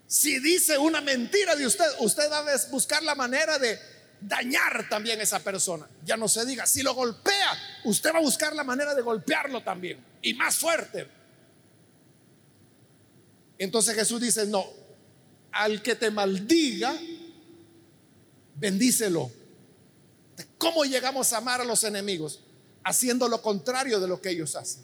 Si 0.07 0.39
dice 0.39 0.79
una 0.79 1.01
mentira 1.01 1.57
de 1.57 1.67
usted, 1.67 1.85
usted 1.99 2.31
va 2.31 2.49
a 2.49 2.57
buscar 2.71 3.03
la 3.03 3.17
manera 3.17 3.59
de 3.59 3.77
dañar 4.21 4.89
también 4.89 5.19
a 5.19 5.25
esa 5.25 5.41
persona. 5.41 5.89
Ya 6.05 6.17
no 6.17 6.29
se 6.29 6.47
diga, 6.47 6.65
si 6.65 6.85
lo 6.85 6.95
golpea, 6.95 7.83
usted 7.83 8.15
va 8.15 8.19
a 8.19 8.23
buscar 8.23 8.55
la 8.55 8.63
manera 8.63 8.95
de 8.95 9.03
golpearlo 9.03 9.65
también 9.65 9.99
y 10.23 10.33
más 10.35 10.55
fuerte. 10.55 11.09
Entonces 13.59 13.97
Jesús 13.97 14.21
dice, 14.21 14.47
no, 14.47 14.65
al 15.51 15.83
que 15.83 15.97
te 15.97 16.13
maldiga, 16.13 16.97
bendícelo. 18.55 19.43
¿Cómo 20.65 20.87
llegamos 20.87 21.31
a 21.35 21.37
amar 21.37 21.61
a 21.61 21.65
los 21.65 21.85
enemigos? 21.85 22.41
Haciendo 22.85 23.29
lo 23.29 23.43
contrario 23.43 24.01
de 24.01 24.09
lo 24.09 24.19
que 24.19 24.31
ellos 24.31 24.57
hacen. 24.57 24.83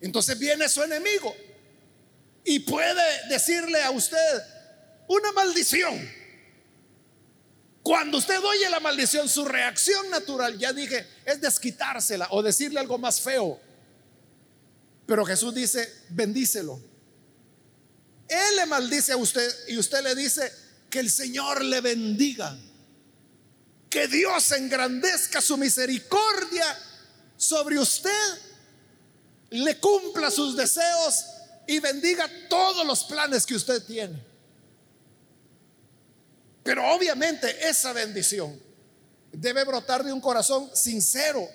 Entonces 0.00 0.38
viene 0.38 0.68
su 0.68 0.84
enemigo 0.84 1.34
y 2.44 2.60
puede 2.60 3.28
decirle 3.28 3.82
a 3.82 3.90
usted 3.90 4.40
una 5.08 5.32
maldición. 5.32 6.08
Cuando 7.82 8.18
usted 8.18 8.38
oye 8.38 8.70
la 8.70 8.78
maldición, 8.78 9.28
su 9.28 9.44
reacción 9.44 10.08
natural, 10.10 10.56
ya 10.56 10.72
dije, 10.72 11.04
es 11.24 11.40
desquitársela 11.40 12.28
o 12.30 12.40
decirle 12.40 12.78
algo 12.78 12.98
más 12.98 13.20
feo. 13.20 13.58
Pero 15.06 15.26
Jesús 15.26 15.52
dice, 15.52 15.92
bendícelo. 16.08 16.80
Él 18.28 18.56
le 18.58 18.66
maldice 18.66 19.10
a 19.10 19.16
usted 19.16 19.52
y 19.66 19.76
usted 19.76 20.04
le 20.04 20.14
dice 20.14 20.52
que 20.88 21.00
el 21.00 21.10
Señor 21.10 21.64
le 21.64 21.80
bendiga. 21.80 22.56
Que 23.90 24.06
Dios 24.06 24.52
engrandezca 24.52 25.42
su 25.42 25.58
misericordia 25.58 26.64
sobre 27.36 27.78
usted, 27.78 28.10
le 29.50 29.78
cumpla 29.78 30.30
sus 30.30 30.56
deseos 30.56 31.26
y 31.66 31.80
bendiga 31.80 32.30
todos 32.48 32.86
los 32.86 33.04
planes 33.04 33.44
que 33.44 33.56
usted 33.56 33.82
tiene. 33.84 34.22
Pero 36.62 36.86
obviamente 36.94 37.68
esa 37.68 37.92
bendición 37.92 38.60
debe 39.32 39.64
brotar 39.64 40.04
de 40.04 40.12
un 40.12 40.20
corazón 40.20 40.70
sincero. 40.74 41.48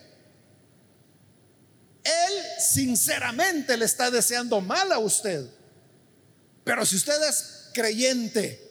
Él 2.04 2.34
sinceramente 2.60 3.78
le 3.78 3.86
está 3.86 4.12
deseando 4.12 4.60
mal 4.62 4.92
a 4.92 5.00
usted. 5.00 5.50
Pero 6.64 6.86
si 6.86 6.98
usted 6.98 7.22
es 7.30 7.70
creyente, 7.74 8.65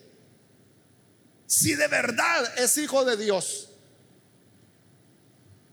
si 1.47 1.75
de 1.75 1.87
verdad 1.87 2.59
es 2.59 2.77
hijo 2.77 3.05
de 3.05 3.17
Dios, 3.17 3.69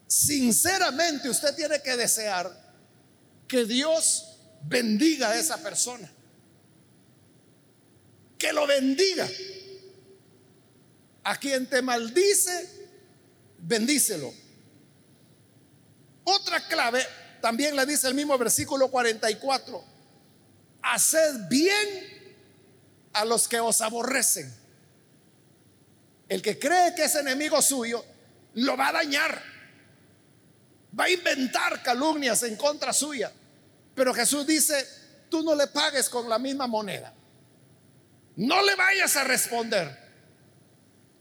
sinceramente 0.07 1.31
usted 1.31 1.55
tiene 1.55 1.81
que 1.81 1.97
desear 1.97 2.51
que 3.49 3.65
Dios 3.65 4.39
bendiga 4.65 5.31
a 5.31 5.39
esa 5.39 5.59
persona. 5.59 6.11
Que 8.39 8.53
lo 8.53 8.67
bendiga. 8.67 9.29
A 11.25 11.37
quien 11.37 11.67
te 11.69 11.81
maldice, 11.81 12.89
bendícelo. 13.59 14.33
Otra 16.25 16.67
clave 16.67 17.05
también 17.41 17.75
la 17.75 17.85
dice 17.85 18.09
el 18.09 18.15
mismo 18.15 18.37
versículo 18.39 18.91
44. 18.91 19.85
Haced 20.83 21.49
bien 21.49 21.89
a 23.13 23.25
los 23.25 23.49
que 23.49 23.61
os 23.61 23.81
aborrecen. 23.81 24.62
El 26.33 26.40
que 26.40 26.59
cree 26.59 26.95
que 26.95 27.05
es 27.05 27.14
enemigo 27.14 27.61
suyo, 27.61 28.03
lo 28.55 28.75
va 28.75 28.88
a 28.88 28.92
dañar. 28.92 29.42
Va 30.99 31.05
a 31.05 31.11
inventar 31.11 31.83
calumnias 31.83 32.42
en 32.45 32.57
contra 32.57 32.95
suya. 32.95 33.31
Pero 33.95 34.14
Jesús 34.14 34.47
dice, 34.47 34.83
tú 35.29 35.42
no 35.42 35.55
le 35.55 35.66
pagues 35.66 36.09
con 36.09 36.31
la 36.31 36.38
misma 36.38 36.66
moneda. 36.66 37.12
No 38.37 38.62
le 38.62 38.75
vayas 38.77 39.14
a 39.16 39.25
responder, 39.25 39.95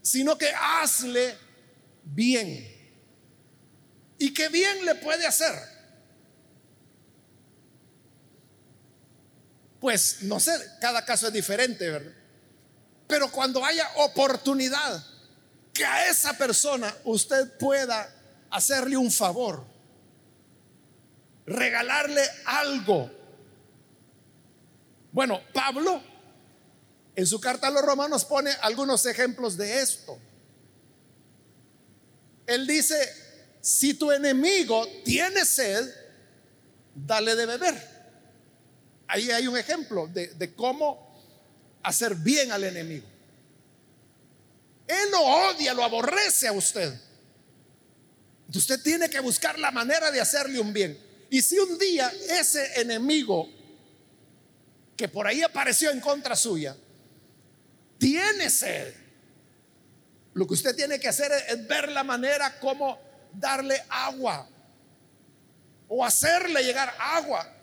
sino 0.02 0.38
que 0.38 0.50
hazle 0.58 1.36
bien. 2.04 2.66
¿Y 4.18 4.34
qué 4.34 4.48
bien 4.48 4.86
le 4.86 4.96
puede 4.96 5.28
hacer? 5.28 5.54
Pues 9.82 10.22
no 10.22 10.40
sé, 10.40 10.54
cada 10.80 11.04
caso 11.04 11.28
es 11.28 11.34
diferente, 11.34 11.90
¿verdad? 11.90 12.21
Pero 13.12 13.30
cuando 13.30 13.66
haya 13.66 13.86
oportunidad 13.98 15.04
que 15.74 15.84
a 15.84 16.08
esa 16.08 16.32
persona 16.32 16.96
usted 17.04 17.58
pueda 17.58 18.10
hacerle 18.50 18.96
un 18.96 19.12
favor, 19.12 19.66
regalarle 21.46 22.24
algo. 22.46 23.12
Bueno, 25.12 25.42
Pablo 25.54 26.02
en 27.14 27.28
su 27.28 27.42
carta 27.42 27.68
a 27.68 27.72
los 27.72 27.82
romanos 27.82 28.24
pone 28.24 28.50
algunos 28.62 29.06
ejemplos 29.06 29.58
de 29.58 29.82
esto. 29.82 30.18
Él 32.48 32.66
dice, 32.66 32.96
si 33.60 33.94
tu 33.94 34.10
enemigo 34.14 34.88
tiene 35.04 35.44
sed, 35.44 35.86
dale 36.96 37.36
de 37.36 37.46
beber. 37.46 37.76
Ahí 39.10 39.30
hay 39.32 39.48
un 39.48 39.58
ejemplo 39.58 40.08
de, 40.08 40.28
de 40.28 40.56
cómo 40.56 41.11
hacer 41.84 42.16
bien 42.16 42.52
al 42.52 42.64
enemigo. 42.64 43.08
Él 44.88 45.12
lo 45.12 45.22
odia, 45.22 45.74
lo 45.74 45.84
aborrece 45.84 46.48
a 46.48 46.52
usted. 46.52 46.94
Usted 48.54 48.82
tiene 48.82 49.10
que 49.10 49.20
buscar 49.20 49.58
la 49.58 49.72
manera 49.72 50.12
de 50.12 50.20
hacerle 50.20 50.60
un 50.60 50.74
bien. 50.74 51.00
Y 51.30 51.42
si 51.42 51.58
un 51.58 51.78
día 51.78 52.12
ese 52.30 52.82
enemigo 52.82 53.50
que 54.98 55.08
por 55.08 55.26
ahí 55.26 55.42
apareció 55.42 55.92
en 55.92 56.02
contra 56.02 56.36
suya, 56.36 56.76
tiene 57.98 58.50
sed, 58.50 58.94
lo 60.34 60.46
que 60.46 60.54
usted 60.54 60.76
tiene 60.76 61.00
que 61.00 61.08
hacer 61.08 61.32
es, 61.48 61.68
ver 61.68 61.90
la 61.92 62.04
manera 62.04 62.60
como 62.60 63.00
darle 63.34 63.82
agua 63.90 64.48
o 65.88 66.04
hacerle 66.04 66.64
llegar 66.64 66.94
agua. 67.00 67.61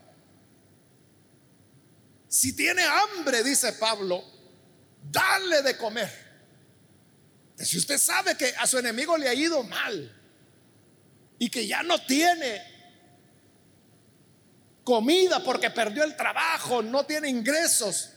Si 2.29 2.55
tiene 2.55 2.83
hambre, 2.83 3.43
dice 3.43 3.73
Pablo, 3.75 4.23
dale 5.11 5.63
de 5.63 5.77
comer. 5.77 6.29
Si 7.57 7.79
usted 7.79 7.99
sabe 7.99 8.37
que 8.37 8.55
a 8.59 8.67
su 8.67 8.79
enemigo 8.79 9.17
le 9.17 9.29
ha 9.29 9.35
ido 9.35 9.63
mal 9.63 10.15
y 11.39 11.49
que 11.49 11.67
ya 11.67 11.83
no 11.83 12.01
tiene 12.05 12.63
comida 14.85 15.43
porque 15.43 15.71
perdió 15.71 16.05
el 16.05 16.17
trabajo, 16.17 16.83
no 16.83 17.05
tiene 17.05 17.29
ingresos, 17.29 18.11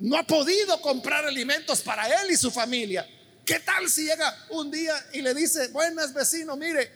no 0.00 0.16
ha 0.16 0.24
podido 0.24 0.80
comprar 0.80 1.24
alimentos 1.24 1.80
para 1.80 2.06
él 2.22 2.30
y 2.30 2.36
su 2.36 2.50
familia. 2.50 3.08
¿Qué 3.44 3.60
tal 3.60 3.88
si 3.88 4.04
llega 4.04 4.46
un 4.50 4.70
día 4.70 4.94
y 5.12 5.22
le 5.22 5.32
dice, 5.32 5.68
buenas 5.68 6.12
vecino, 6.12 6.56
mire, 6.56 6.90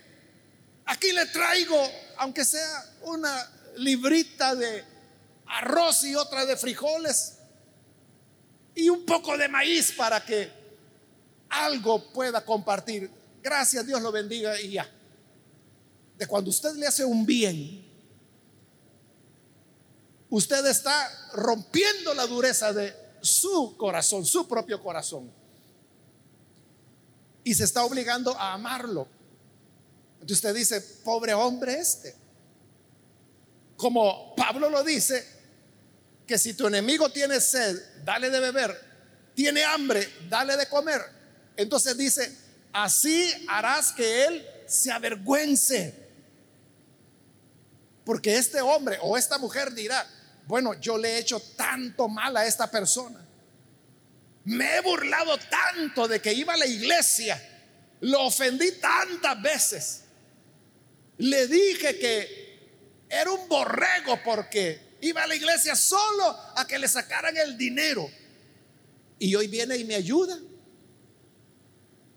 aquí 0.84 1.10
le 1.12 1.26
traigo, 1.26 1.90
aunque 2.18 2.44
sea 2.44 2.84
una 3.02 3.50
librita 3.76 4.54
de 4.54 4.91
arroz 5.52 6.04
y 6.04 6.14
otra 6.14 6.46
de 6.46 6.56
frijoles 6.56 7.38
y 8.74 8.88
un 8.88 9.04
poco 9.04 9.36
de 9.36 9.48
maíz 9.48 9.92
para 9.92 10.24
que 10.24 10.50
algo 11.50 12.10
pueda 12.12 12.44
compartir. 12.44 13.10
Gracias, 13.42 13.86
Dios 13.86 14.00
lo 14.00 14.10
bendiga 14.10 14.58
y 14.60 14.72
ya. 14.72 14.90
De 16.16 16.26
cuando 16.26 16.50
usted 16.50 16.74
le 16.76 16.86
hace 16.86 17.04
un 17.04 17.26
bien, 17.26 17.84
usted 20.30 20.64
está 20.66 21.30
rompiendo 21.34 22.14
la 22.14 22.26
dureza 22.26 22.72
de 22.72 22.94
su 23.20 23.76
corazón, 23.76 24.24
su 24.24 24.48
propio 24.48 24.82
corazón 24.82 25.30
y 27.44 27.54
se 27.54 27.64
está 27.64 27.84
obligando 27.84 28.36
a 28.38 28.54
amarlo. 28.54 29.06
Entonces 30.14 30.38
usted 30.38 30.54
dice, 30.54 30.80
pobre 31.04 31.34
hombre 31.34 31.74
este. 31.74 32.14
Como 33.76 34.34
Pablo 34.36 34.70
lo 34.70 34.84
dice, 34.84 35.41
que 36.32 36.38
si 36.38 36.54
tu 36.54 36.66
enemigo 36.66 37.10
tiene 37.10 37.42
sed, 37.42 37.78
dale 38.04 38.30
de 38.30 38.40
beber, 38.40 38.80
tiene 39.34 39.64
hambre, 39.64 40.10
dale 40.30 40.56
de 40.56 40.66
comer. 40.66 41.02
Entonces 41.58 41.94
dice, 41.94 42.34
así 42.72 43.30
harás 43.50 43.92
que 43.92 44.24
él 44.24 44.46
se 44.66 44.90
avergüence. 44.90 45.94
Porque 48.06 48.34
este 48.34 48.62
hombre 48.62 48.96
o 49.02 49.18
esta 49.18 49.36
mujer 49.36 49.74
dirá, 49.74 50.08
bueno, 50.46 50.72
yo 50.80 50.96
le 50.96 51.10
he 51.10 51.18
hecho 51.18 51.38
tanto 51.38 52.08
mal 52.08 52.34
a 52.34 52.46
esta 52.46 52.70
persona. 52.70 53.22
Me 54.44 54.76
he 54.76 54.80
burlado 54.80 55.36
tanto 55.36 56.08
de 56.08 56.22
que 56.22 56.32
iba 56.32 56.54
a 56.54 56.56
la 56.56 56.66
iglesia. 56.66 57.38
Lo 58.00 58.22
ofendí 58.22 58.72
tantas 58.80 59.42
veces. 59.42 60.04
Le 61.18 61.46
dije 61.46 61.98
que 61.98 63.06
era 63.10 63.30
un 63.30 63.46
borrego 63.50 64.18
porque 64.24 64.91
iba 65.02 65.24
a 65.24 65.26
la 65.26 65.34
iglesia 65.34 65.74
solo 65.74 66.36
a 66.56 66.64
que 66.66 66.78
le 66.78 66.88
sacaran 66.88 67.36
el 67.36 67.58
dinero. 67.58 68.08
Y 69.18 69.34
hoy 69.34 69.48
viene 69.48 69.76
y 69.76 69.84
me 69.84 69.96
ayuda. 69.96 70.38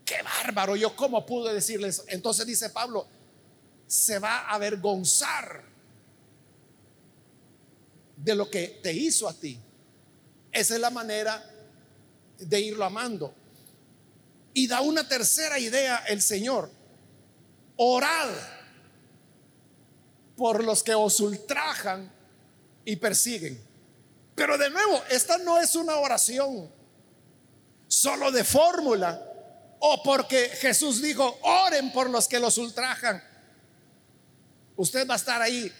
Qué 0.05 0.21
bárbaro, 0.21 0.75
yo 0.75 0.95
cómo 0.95 1.25
pude 1.25 1.53
decirles. 1.53 2.03
Entonces 2.07 2.45
dice 2.45 2.69
Pablo, 2.69 3.07
se 3.87 4.19
va 4.19 4.41
a 4.41 4.53
avergonzar 4.53 5.63
de 8.17 8.35
lo 8.35 8.49
que 8.49 8.79
te 8.83 8.93
hizo 8.93 9.27
a 9.27 9.33
ti. 9.33 9.59
Esa 10.51 10.75
es 10.75 10.79
la 10.79 10.91
manera 10.91 11.43
de 12.37 12.59
irlo 12.59 12.85
amando. 12.85 13.33
Y 14.53 14.67
da 14.67 14.81
una 14.81 15.07
tercera 15.07 15.57
idea 15.57 16.05
el 16.07 16.21
Señor. 16.21 16.71
Orad 17.77 18.29
por 20.37 20.63
los 20.63 20.83
que 20.83 20.93
os 20.93 21.19
ultrajan 21.19 22.14
y 22.85 22.95
persiguen. 22.95 23.59
Pero 24.35 24.57
de 24.57 24.69
nuevo, 24.69 25.03
esta 25.09 25.37
no 25.39 25.59
es 25.59 25.75
una 25.75 25.95
oración 25.95 26.71
solo 27.87 28.31
de 28.31 28.43
fórmula 28.43 29.21
o 29.79 30.01
porque 30.03 30.49
Jesús 30.49 31.01
dijo, 31.01 31.37
oren 31.41 31.91
por 31.91 32.09
los 32.09 32.27
que 32.27 32.39
los 32.39 32.57
ultrajan. 32.57 33.23
Usted 34.75 35.07
va 35.07 35.13
a 35.13 35.17
estar 35.17 35.41
ahí 35.41 35.71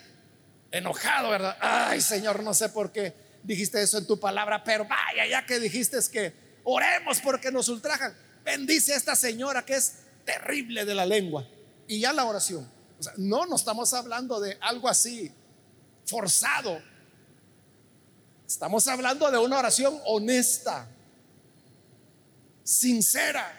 enojado, 0.72 1.30
¿verdad? 1.30 1.58
Ay, 1.60 2.02
Señor, 2.02 2.44
no 2.44 2.54
sé 2.54 2.70
por 2.70 2.91
qué 2.91 3.13
dijiste 3.44 3.82
eso 3.82 3.98
en 3.98 4.08
tu 4.08 4.20
palabra, 4.20 4.63
pero 4.63 4.86
vaya, 4.86 5.26
ya 5.28 5.46
que 5.46 5.60
dijiste 5.60 5.98
es 5.98 6.10
que 6.10 6.34
oremos 6.63 7.20
porque 7.22 7.52
nos 7.52 7.70
ultrajan. 7.70 8.15
Bendice 8.44 8.94
a 8.94 8.98
esta 8.98 9.15
señora 9.15 9.65
que 9.65 9.76
es 9.76 9.98
terrible 10.26 10.86
de 10.86 10.96
la 10.96 11.06
lengua. 11.06 11.48
Y 11.88 12.00
ya 12.00 12.13
la 12.13 12.26
oración. 12.26 12.70
no, 13.18 13.46
no 13.46 13.56
estamos 13.56 13.94
hablando 13.94 14.39
de 14.39 14.58
algo 14.62 14.88
así 14.88 15.32
forzado. 16.06 16.82
Estamos 18.47 18.88
hablando 18.88 19.29
de 19.31 19.38
una 19.38 19.60
oración 19.60 19.99
honesta, 20.05 20.88
sincera, 22.63 23.51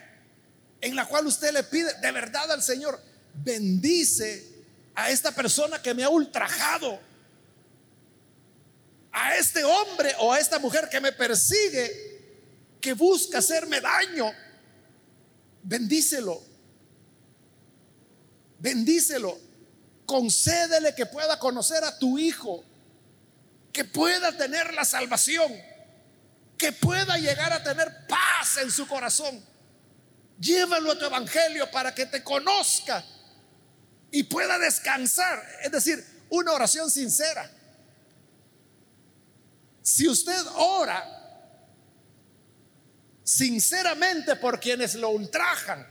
en 0.81 0.95
la 0.95 1.07
cual 1.07 1.27
usted 1.27 1.53
le 1.53 1.65
pide 1.65 1.93
de 1.95 2.13
verdad 2.13 2.51
al 2.53 2.63
Señor, 2.63 3.01
bendice 3.35 4.65
a 4.95 5.11
esta 5.11 5.33
persona 5.33 5.83
que 5.83 5.95
me 5.95 6.05
ha 6.05 6.09
ultrajado, 6.09 7.01
a 9.13 9.37
este 9.37 9.65
hombre 9.65 10.15
o 10.21 10.33
a 10.33 10.39
esta 10.39 10.59
mujer 10.59 10.89
que 10.89 11.01
me 11.01 11.13
persigue 11.13 12.17
que 12.81 12.93
busca 12.93 13.39
hacerme 13.39 13.81
daño, 13.81 14.31
bendícelo. 15.63 16.41
Bendícelo. 18.59 19.39
Concédele 20.07 20.95
que 20.95 21.05
pueda 21.07 21.39
conocer 21.39 21.83
a 21.83 21.99
tu 21.99 22.17
hijo, 22.19 22.65
que 23.77 23.85
pueda 23.85 24.35
tener 24.35 24.73
la 24.73 24.87
salvación, 24.87 25.53
que 26.57 26.73
pueda 26.73 27.19
llegar 27.19 27.53
a 27.53 27.63
tener 27.63 28.07
paz 28.07 28.57
en 28.63 28.71
su 28.71 28.89
corazón. 28.89 29.45
Llévalo 30.41 30.93
a 30.93 30.99
tu 30.99 31.05
evangelio 31.05 31.71
para 31.71 31.95
que 31.95 32.07
te 32.07 32.25
conozca 32.25 33.05
y 34.11 34.23
pueda 34.23 34.59
descansar. 34.59 35.47
Es 35.63 35.71
decir, 35.73 36.03
una 36.31 36.53
oración 36.53 36.91
sincera. 36.91 37.51
Si 39.83 40.09
usted 40.09 40.43
ora 40.55 41.13
sinceramente 43.25 44.37
por 44.37 44.59
quienes 44.59 44.95
lo 44.95 45.11
ultrajan, 45.11 45.87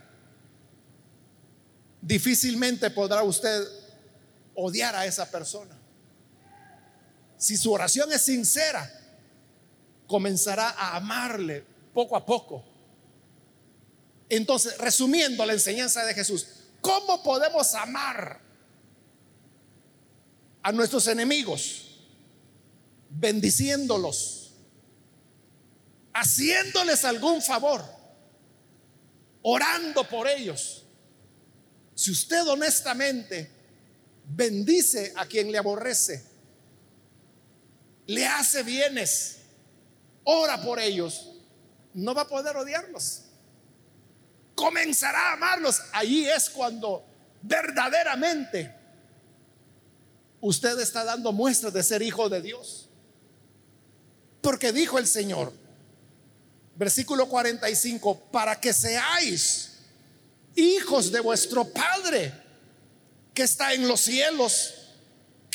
difícilmente 2.02 2.90
podrá 2.90 3.22
usted 3.22 3.64
odiar 4.56 4.96
a 4.96 5.06
esa 5.06 5.30
persona. 5.30 5.75
Si 7.36 7.56
su 7.56 7.72
oración 7.72 8.12
es 8.12 8.22
sincera, 8.22 8.90
comenzará 10.06 10.70
a 10.70 10.96
amarle 10.96 11.64
poco 11.92 12.16
a 12.16 12.24
poco. 12.24 12.64
Entonces, 14.28 14.76
resumiendo 14.78 15.44
la 15.46 15.52
enseñanza 15.52 16.04
de 16.04 16.14
Jesús, 16.14 16.46
¿cómo 16.80 17.22
podemos 17.22 17.74
amar 17.74 18.40
a 20.62 20.72
nuestros 20.72 21.06
enemigos? 21.06 22.00
Bendiciéndolos 23.10 24.46
haciéndoles 26.16 27.04
algún 27.04 27.42
favor, 27.42 27.84
orando 29.42 30.08
por 30.08 30.26
ellos. 30.26 30.84
Si 31.94 32.10
usted 32.10 32.46
honestamente 32.46 33.50
bendice 34.24 35.12
a 35.14 35.26
quien 35.26 35.52
le 35.52 35.58
aborrece, 35.58 36.24
le 38.06 38.26
hace 38.26 38.62
bienes, 38.62 39.38
ora 40.24 40.60
por 40.62 40.78
ellos, 40.78 41.32
no 41.94 42.14
va 42.14 42.22
a 42.22 42.28
poder 42.28 42.56
odiarlos. 42.56 43.22
Comenzará 44.54 45.30
a 45.30 45.32
amarlos. 45.34 45.82
Ahí 45.92 46.26
es 46.28 46.48
cuando 46.48 47.04
verdaderamente 47.42 48.74
usted 50.40 50.78
está 50.80 51.04
dando 51.04 51.32
muestras 51.32 51.72
de 51.72 51.82
ser 51.82 52.02
hijo 52.02 52.28
de 52.28 52.40
Dios. 52.42 52.88
Porque 54.40 54.72
dijo 54.72 54.98
el 54.98 55.06
Señor, 55.06 55.52
versículo 56.76 57.28
45, 57.28 58.30
para 58.30 58.60
que 58.60 58.72
seáis 58.72 59.78
hijos 60.54 61.10
de 61.10 61.20
vuestro 61.20 61.64
Padre 61.64 62.32
que 63.34 63.42
está 63.42 63.74
en 63.74 63.86
los 63.88 64.00
cielos, 64.00 64.85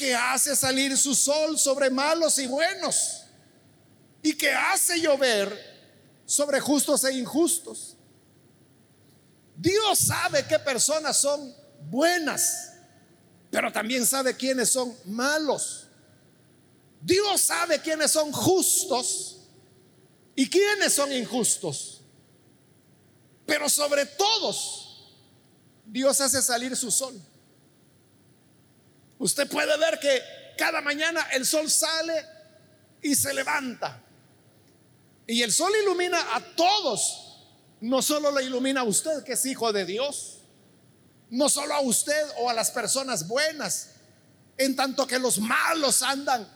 que 0.01 0.15
hace 0.15 0.55
salir 0.55 0.97
su 0.97 1.13
sol 1.13 1.59
sobre 1.59 1.91
malos 1.91 2.39
y 2.39 2.47
buenos, 2.47 3.21
y 4.23 4.33
que 4.33 4.51
hace 4.51 4.99
llover 4.99 5.55
sobre 6.25 6.59
justos 6.59 7.03
e 7.03 7.13
injustos. 7.13 7.95
Dios 9.55 9.99
sabe 9.99 10.43
qué 10.47 10.57
personas 10.57 11.17
son 11.17 11.55
buenas, 11.91 12.73
pero 13.51 13.71
también 13.71 14.03
sabe 14.07 14.35
quiénes 14.35 14.71
son 14.71 14.91
malos. 15.05 15.87
Dios 16.99 17.41
sabe 17.41 17.79
quiénes 17.79 18.09
son 18.11 18.31
justos 18.31 19.37
¿Y 20.35 20.49
quiénes 20.49 20.93
son 20.93 21.11
injustos? 21.11 22.01
Pero 23.45 23.69
sobre 23.69 24.05
todos, 24.07 25.13
Dios 25.85 26.19
hace 26.21 26.41
salir 26.41 26.75
su 26.75 26.89
sol. 26.89 27.13
Usted 29.21 29.47
puede 29.47 29.77
ver 29.77 29.99
que 29.99 30.19
cada 30.57 30.81
mañana 30.81 31.21
el 31.33 31.45
sol 31.45 31.69
sale 31.69 32.25
y 33.03 33.13
se 33.13 33.31
levanta. 33.35 34.01
Y 35.27 35.43
el 35.43 35.51
sol 35.51 35.71
ilumina 35.83 36.35
a 36.35 36.41
todos. 36.55 37.37
No 37.81 38.01
solo 38.01 38.31
le 38.31 38.45
ilumina 38.45 38.81
a 38.81 38.83
usted, 38.83 39.23
que 39.23 39.33
es 39.33 39.45
hijo 39.45 39.71
de 39.71 39.85
Dios. 39.85 40.39
No 41.29 41.49
solo 41.49 41.75
a 41.75 41.81
usted 41.81 42.19
o 42.39 42.49
a 42.49 42.53
las 42.55 42.71
personas 42.71 43.27
buenas. 43.27 43.91
En 44.57 44.75
tanto 44.75 45.05
que 45.05 45.19
los 45.19 45.37
malos 45.37 46.01
andan 46.01 46.51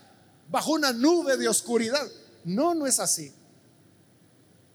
bajo 0.49 0.71
una 0.71 0.91
nube 0.91 1.37
de 1.37 1.47
oscuridad. 1.47 2.07
No, 2.45 2.73
no 2.73 2.87
es 2.87 2.99
así. 2.99 3.31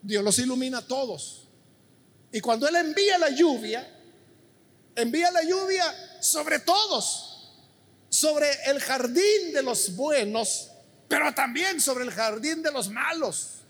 Dios 0.00 0.22
los 0.22 0.38
ilumina 0.38 0.78
a 0.78 0.86
todos. 0.86 1.48
Y 2.30 2.40
cuando 2.40 2.68
Él 2.68 2.76
envía 2.76 3.18
la 3.18 3.30
lluvia, 3.30 3.84
envía 4.94 5.32
la 5.32 5.42
lluvia 5.42 5.84
sobre 6.20 6.60
todos, 6.60 7.29
sobre 8.10 8.50
el 8.66 8.80
jardín 8.80 9.52
de 9.54 9.62
los 9.62 9.94
buenos, 9.94 10.68
pero 11.08 11.32
también 11.32 11.80
sobre 11.80 12.04
el 12.04 12.10
jardín 12.10 12.60
de 12.60 12.72
los 12.72 12.90
malos, 12.90 13.60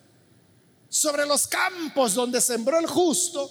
sobre 0.89 1.27
los 1.27 1.47
campos 1.47 2.15
donde 2.15 2.41
sembró 2.41 2.79
el 2.79 2.87
justo, 2.87 3.51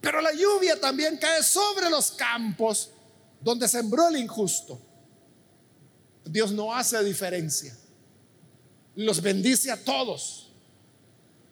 pero 0.00 0.20
la 0.20 0.32
lluvia 0.32 0.78
también 0.78 1.16
cae 1.16 1.42
sobre 1.42 1.88
los 1.88 2.12
campos 2.12 2.90
donde 3.40 3.66
sembró 3.66 4.08
el 4.08 4.18
injusto. 4.18 4.80
Dios 6.24 6.52
no 6.52 6.74
hace 6.74 7.02
diferencia. 7.02 7.76
Los 8.94 9.22
bendice 9.22 9.70
a 9.70 9.82
todos. 9.82 10.52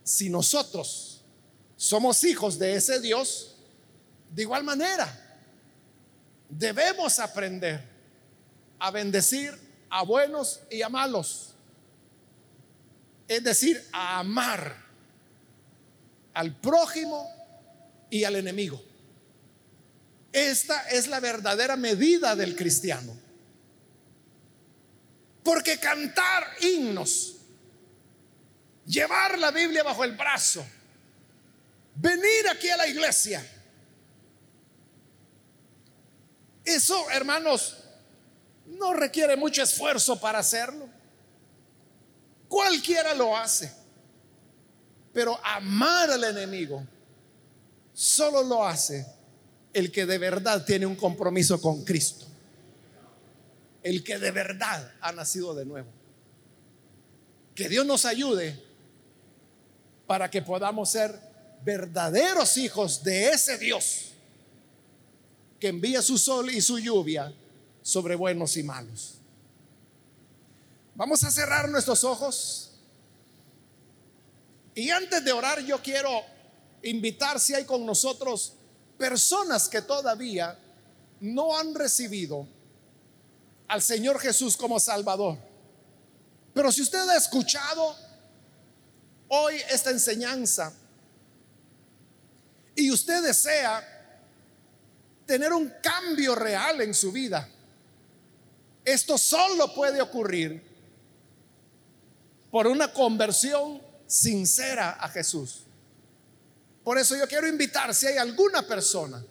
Si 0.02 0.28
nosotros 0.28 1.22
somos 1.76 2.22
hijos 2.22 2.58
de 2.58 2.74
ese 2.74 3.00
Dios, 3.00 3.56
de 4.30 4.42
igual 4.42 4.62
manera, 4.62 5.40
debemos 6.50 7.18
aprender 7.18 7.93
a 8.84 8.90
bendecir 8.90 9.58
a 9.88 10.02
buenos 10.02 10.60
y 10.70 10.82
a 10.82 10.90
malos. 10.90 11.54
Es 13.26 13.42
decir, 13.42 13.82
a 13.92 14.18
amar 14.18 14.76
al 16.34 16.54
prójimo 16.60 17.26
y 18.10 18.24
al 18.24 18.36
enemigo. 18.36 18.84
Esta 20.32 20.90
es 20.90 21.06
la 21.06 21.18
verdadera 21.18 21.76
medida 21.76 22.36
del 22.36 22.54
cristiano. 22.54 23.16
Porque 25.42 25.78
cantar 25.78 26.44
himnos, 26.60 27.36
llevar 28.84 29.38
la 29.38 29.50
Biblia 29.50 29.82
bajo 29.82 30.04
el 30.04 30.12
brazo, 30.12 30.62
venir 31.94 32.48
aquí 32.50 32.68
a 32.68 32.76
la 32.76 32.86
iglesia, 32.86 33.42
eso, 36.66 37.08
hermanos, 37.10 37.83
no 38.66 38.92
requiere 38.92 39.37
mucho 39.37 39.62
esfuerzo 39.62 40.18
para 40.20 40.38
hacerlo. 40.38 40.88
Cualquiera 42.48 43.14
lo 43.14 43.37
hace. 43.37 43.72
Pero 45.12 45.38
amar 45.44 46.11
al 46.11 46.24
enemigo 46.24 46.85
solo 47.92 48.42
lo 48.42 48.64
hace 48.64 49.07
el 49.72 49.92
que 49.92 50.07
de 50.07 50.18
verdad 50.18 50.64
tiene 50.64 50.87
un 50.87 50.96
compromiso 50.96 51.61
con 51.61 51.85
Cristo 51.85 52.27
el 53.85 54.03
que 54.03 54.18
de 54.18 54.31
verdad 54.31 54.92
ha 55.00 55.12
nacido 55.12 55.55
de 55.55 55.66
nuevo. 55.66 55.88
Que 57.55 57.68
Dios 57.68 57.87
nos 57.87 58.07
ayude 58.07 58.59
para 60.07 60.31
que 60.31 60.42
podamos 60.42 60.90
ser 60.90 61.16
verdaderos 61.62 62.57
hijos 62.57 63.05
de 63.05 63.29
ese 63.29 63.59
Dios 63.59 64.07
que 65.61 65.68
envía 65.68 66.03
su 66.03 66.18
sol 66.18 66.50
y 66.50 66.61
su 66.61 66.79
lluvia 66.79 67.33
sobre 67.84 68.16
buenos 68.16 68.56
y 68.56 68.62
malos. 68.62 69.16
Vamos 70.94 71.22
a 71.22 71.30
cerrar 71.30 71.68
nuestros 71.68 72.02
ojos. 72.02 72.70
Y 74.74 74.88
antes 74.90 75.22
de 75.22 75.32
orar 75.32 75.60
yo 75.60 75.80
quiero 75.82 76.22
invitar 76.82 77.38
si 77.38 77.54
hay 77.54 77.66
con 77.66 77.84
nosotros 77.84 78.54
personas 78.96 79.68
que 79.68 79.82
todavía 79.82 80.58
no 81.20 81.58
han 81.58 81.74
recibido 81.74 82.48
al 83.68 83.82
Señor 83.82 84.18
Jesús 84.18 84.56
como 84.56 84.80
Salvador. 84.80 85.36
Pero 86.54 86.72
si 86.72 86.80
usted 86.80 87.06
ha 87.06 87.16
escuchado 87.18 87.96
hoy 89.28 89.56
esta 89.68 89.90
enseñanza 89.90 90.72
y 92.74 92.90
usted 92.90 93.22
desea 93.22 93.90
tener 95.26 95.52
un 95.52 95.70
cambio 95.82 96.34
real 96.34 96.80
en 96.80 96.94
su 96.94 97.12
vida, 97.12 97.50
esto 98.84 99.16
solo 99.16 99.74
puede 99.74 100.00
ocurrir 100.02 100.62
por 102.50 102.66
una 102.66 102.92
conversión 102.92 103.80
sincera 104.06 104.90
a 105.00 105.08
Jesús. 105.08 105.64
Por 106.84 106.98
eso 106.98 107.16
yo 107.16 107.26
quiero 107.26 107.48
invitar 107.48 107.94
si 107.94 108.06
hay 108.06 108.18
alguna 108.18 108.66
persona 108.66 109.24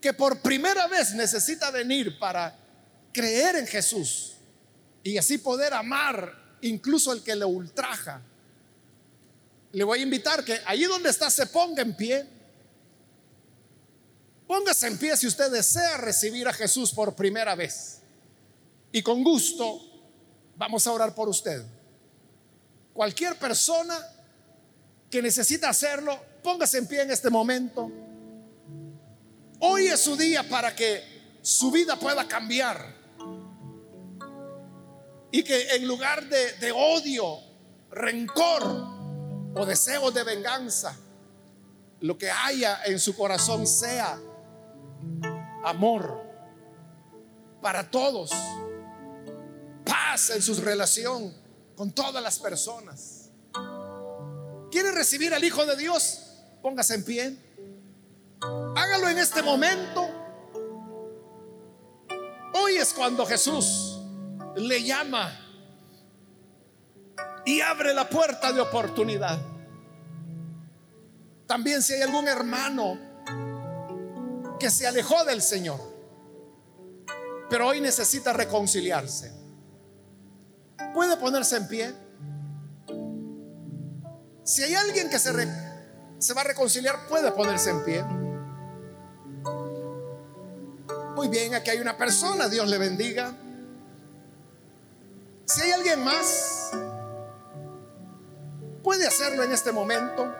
que 0.00 0.12
por 0.12 0.40
primera 0.40 0.86
vez 0.86 1.14
necesita 1.14 1.70
venir 1.70 2.18
para 2.18 2.56
creer 3.12 3.56
en 3.56 3.66
Jesús 3.66 4.34
y 5.02 5.16
así 5.16 5.38
poder 5.38 5.72
amar 5.72 6.58
incluso 6.60 7.10
al 7.10 7.22
que 7.22 7.34
le 7.34 7.46
ultraja. 7.46 8.20
Le 9.72 9.82
voy 9.82 10.00
a 10.00 10.02
invitar 10.02 10.44
que 10.44 10.60
allí 10.66 10.84
donde 10.84 11.08
está 11.08 11.30
se 11.30 11.46
ponga 11.46 11.82
en 11.82 11.96
pie. 11.96 12.26
Póngase 14.46 14.86
en 14.86 14.98
pie 14.98 15.16
si 15.16 15.26
usted 15.26 15.50
desea 15.50 15.96
recibir 15.96 16.46
a 16.46 16.52
Jesús 16.52 16.92
por 16.92 17.16
primera 17.16 17.54
vez. 17.54 18.03
Y 18.94 19.02
con 19.02 19.24
gusto 19.24 19.80
vamos 20.56 20.86
a 20.86 20.92
orar 20.92 21.16
por 21.16 21.28
usted. 21.28 21.66
Cualquier 22.92 23.36
persona 23.36 23.98
que 25.10 25.20
necesita 25.20 25.68
hacerlo, 25.68 26.16
póngase 26.44 26.78
en 26.78 26.86
pie 26.86 27.02
en 27.02 27.10
este 27.10 27.28
momento. 27.28 27.90
Hoy 29.58 29.88
es 29.88 30.00
su 30.00 30.14
día 30.14 30.48
para 30.48 30.76
que 30.76 31.02
su 31.42 31.72
vida 31.72 31.96
pueda 31.96 32.28
cambiar. 32.28 32.94
Y 35.32 35.42
que 35.42 35.74
en 35.74 35.88
lugar 35.88 36.28
de, 36.28 36.70
odio, 36.70 37.40
rencor 37.90 38.62
o 39.56 39.66
deseo 39.66 40.12
de 40.12 40.22
venganza, 40.22 40.96
lo 41.98 42.16
que 42.16 42.30
haya 42.30 42.84
en 42.84 43.00
su 43.00 43.16
corazón 43.16 43.66
sea 43.66 44.20
amor 45.64 46.22
para 47.60 47.90
todos, 47.90 48.30
en 50.14 50.42
su 50.42 50.54
relación 50.60 51.34
con 51.74 51.90
todas 51.90 52.22
las 52.22 52.38
personas. 52.38 53.30
¿Quiere 54.70 54.92
recibir 54.92 55.34
al 55.34 55.42
Hijo 55.42 55.66
de 55.66 55.76
Dios? 55.76 56.20
Póngase 56.62 56.94
en 56.94 57.04
pie. 57.04 57.36
Hágalo 58.76 59.08
en 59.08 59.18
este 59.18 59.42
momento. 59.42 60.08
Hoy 62.54 62.76
es 62.76 62.94
cuando 62.94 63.26
Jesús 63.26 63.98
le 64.56 64.84
llama 64.84 65.40
y 67.44 67.60
abre 67.60 67.92
la 67.92 68.08
puerta 68.08 68.52
de 68.52 68.60
oportunidad. 68.60 69.40
También 71.46 71.82
si 71.82 71.92
hay 71.92 72.02
algún 72.02 72.28
hermano 72.28 72.98
que 74.60 74.70
se 74.70 74.86
alejó 74.86 75.24
del 75.24 75.42
Señor, 75.42 75.80
pero 77.50 77.66
hoy 77.66 77.80
necesita 77.80 78.32
reconciliarse, 78.32 79.43
puede 80.92 81.16
ponerse 81.16 81.56
en 81.56 81.68
pie. 81.68 81.94
Si 84.44 84.62
hay 84.62 84.74
alguien 84.74 85.08
que 85.08 85.18
se, 85.18 85.32
se 86.18 86.34
va 86.34 86.42
a 86.42 86.44
reconciliar, 86.44 87.06
puede 87.08 87.32
ponerse 87.32 87.70
en 87.70 87.84
pie. 87.84 88.04
Muy 91.14 91.28
bien, 91.28 91.54
aquí 91.54 91.70
hay 91.70 91.78
una 91.78 91.96
persona, 91.96 92.48
Dios 92.48 92.68
le 92.68 92.76
bendiga. 92.76 93.34
Si 95.46 95.60
hay 95.60 95.70
alguien 95.70 96.04
más, 96.04 96.72
puede 98.82 99.06
hacerlo 99.06 99.44
en 99.44 99.52
este 99.52 99.72
momento. 99.72 100.30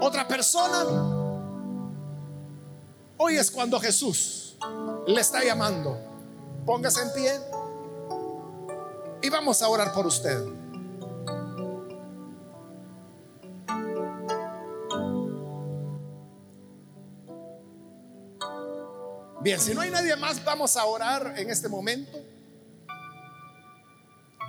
Otra 0.00 0.26
persona, 0.26 0.84
hoy 3.18 3.36
es 3.36 3.50
cuando 3.50 3.78
Jesús 3.78 4.41
le 5.06 5.20
está 5.20 5.44
llamando. 5.44 5.98
Póngase 6.64 7.02
en 7.02 7.12
pie 7.12 7.40
y 9.22 9.28
vamos 9.28 9.62
a 9.62 9.68
orar 9.68 9.92
por 9.92 10.06
usted. 10.06 10.38
Bien, 19.42 19.58
si 19.58 19.74
no 19.74 19.80
hay 19.80 19.90
nadie 19.90 20.14
más, 20.14 20.44
vamos 20.44 20.76
a 20.76 20.84
orar 20.84 21.34
en 21.36 21.50
este 21.50 21.68
momento. 21.68 22.16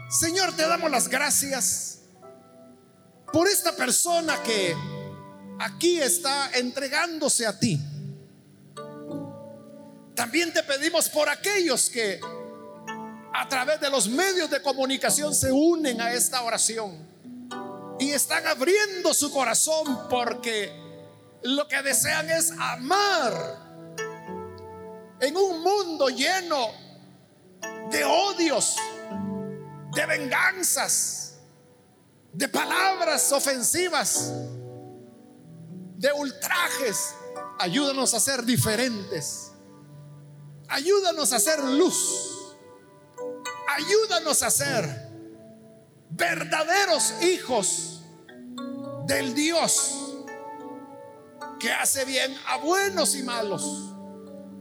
Señor, 0.10 0.56
te 0.56 0.68
damos 0.68 0.92
las 0.92 1.08
gracias 1.08 2.02
por 3.32 3.48
esta 3.48 3.76
persona 3.76 4.38
que 4.44 4.76
aquí 5.60 6.00
está 6.00 6.52
entregándose 6.52 7.48
a 7.48 7.58
ti. 7.58 7.80
También 10.16 10.54
te 10.54 10.64
pedimos 10.64 11.10
por 11.10 11.28
aquellos 11.28 11.90
que 11.90 12.20
a 13.34 13.48
través 13.50 13.80
de 13.80 13.90
los 13.90 14.08
medios 14.08 14.50
de 14.50 14.62
comunicación 14.62 15.34
se 15.34 15.52
unen 15.52 16.00
a 16.02 16.14
esta 16.14 16.44
oración 16.44 17.08
y 18.00 18.12
están 18.12 18.46
abriendo 18.46 19.14
su 19.14 19.32
corazón 19.32 20.08
porque 20.10 20.72
lo 21.42 21.68
que 21.68 21.82
desean 21.82 22.30
es 22.30 22.52
amar 22.52 23.34
en 25.20 25.36
un 25.36 25.62
mundo 25.62 26.10
lleno 26.10 26.68
de 27.90 28.04
odios, 28.04 28.76
de 29.94 30.06
venganzas, 30.06 31.38
de 32.34 32.48
palabras 32.48 33.32
ofensivas, 33.32 34.32
de 35.98 36.12
ultrajes. 36.14 37.16
Ayúdanos 37.60 38.14
a 38.14 38.20
ser 38.20 38.44
diferentes. 38.44 39.53
Ayúdanos 40.74 41.32
a 41.34 41.40
ser 41.40 41.64
luz. 41.64 42.58
Ayúdanos 43.78 44.42
a 44.42 44.50
ser 44.50 44.84
verdaderos 46.10 47.14
hijos 47.22 48.02
del 49.06 49.36
Dios 49.36 50.16
que 51.60 51.72
hace 51.72 52.06
bien 52.06 52.36
a 52.48 52.58
buenos 52.58 53.16
y 53.16 53.22
malos. 53.22 53.94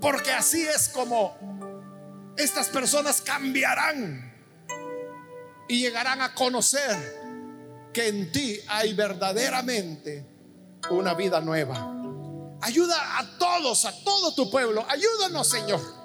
Porque 0.02 0.30
así 0.32 0.60
es 0.60 0.90
como 0.90 1.34
estas 2.36 2.68
personas 2.68 3.22
cambiarán 3.22 4.34
y 5.66 5.80
llegarán 5.80 6.20
a 6.20 6.34
conocer 6.34 7.88
que 7.94 8.08
en 8.08 8.30
ti 8.30 8.60
hay 8.68 8.92
verdaderamente 8.92 10.26
una 10.90 11.14
vida 11.14 11.40
nueva. 11.40 11.90
Ayuda 12.60 13.18
a 13.18 13.38
todos, 13.38 13.86
a 13.86 14.04
todo 14.04 14.34
tu 14.34 14.50
pueblo. 14.50 14.84
Ayúdanos, 14.90 15.48
Señor. 15.48 16.01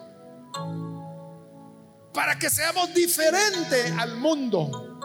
Para 2.13 2.37
que 2.39 2.49
seamos 2.49 2.93
diferentes 2.93 3.91
al 3.97 4.17
mundo. 4.17 4.99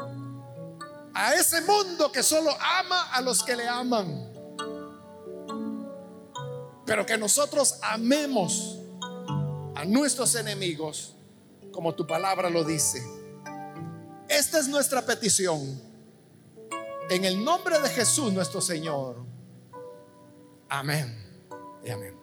A 1.14 1.34
ese 1.34 1.60
mundo 1.62 2.10
que 2.10 2.22
solo 2.22 2.50
ama 2.60 3.12
a 3.12 3.20
los 3.20 3.42
que 3.42 3.56
le 3.56 3.68
aman. 3.68 4.32
Pero 6.86 7.04
que 7.06 7.16
nosotros 7.18 7.78
amemos 7.82 8.78
a 9.74 9.84
nuestros 9.84 10.34
enemigos 10.34 11.14
como 11.72 11.94
tu 11.94 12.06
palabra 12.06 12.50
lo 12.50 12.62
dice. 12.62 13.02
Esta 14.28 14.58
es 14.58 14.68
nuestra 14.68 15.02
petición. 15.02 15.80
En 17.10 17.24
el 17.24 17.42
nombre 17.44 17.78
de 17.80 17.88
Jesús 17.88 18.32
nuestro 18.32 18.60
Señor. 18.60 19.16
Amén 20.68 21.14
y 21.84 21.90
amén. 21.90 22.21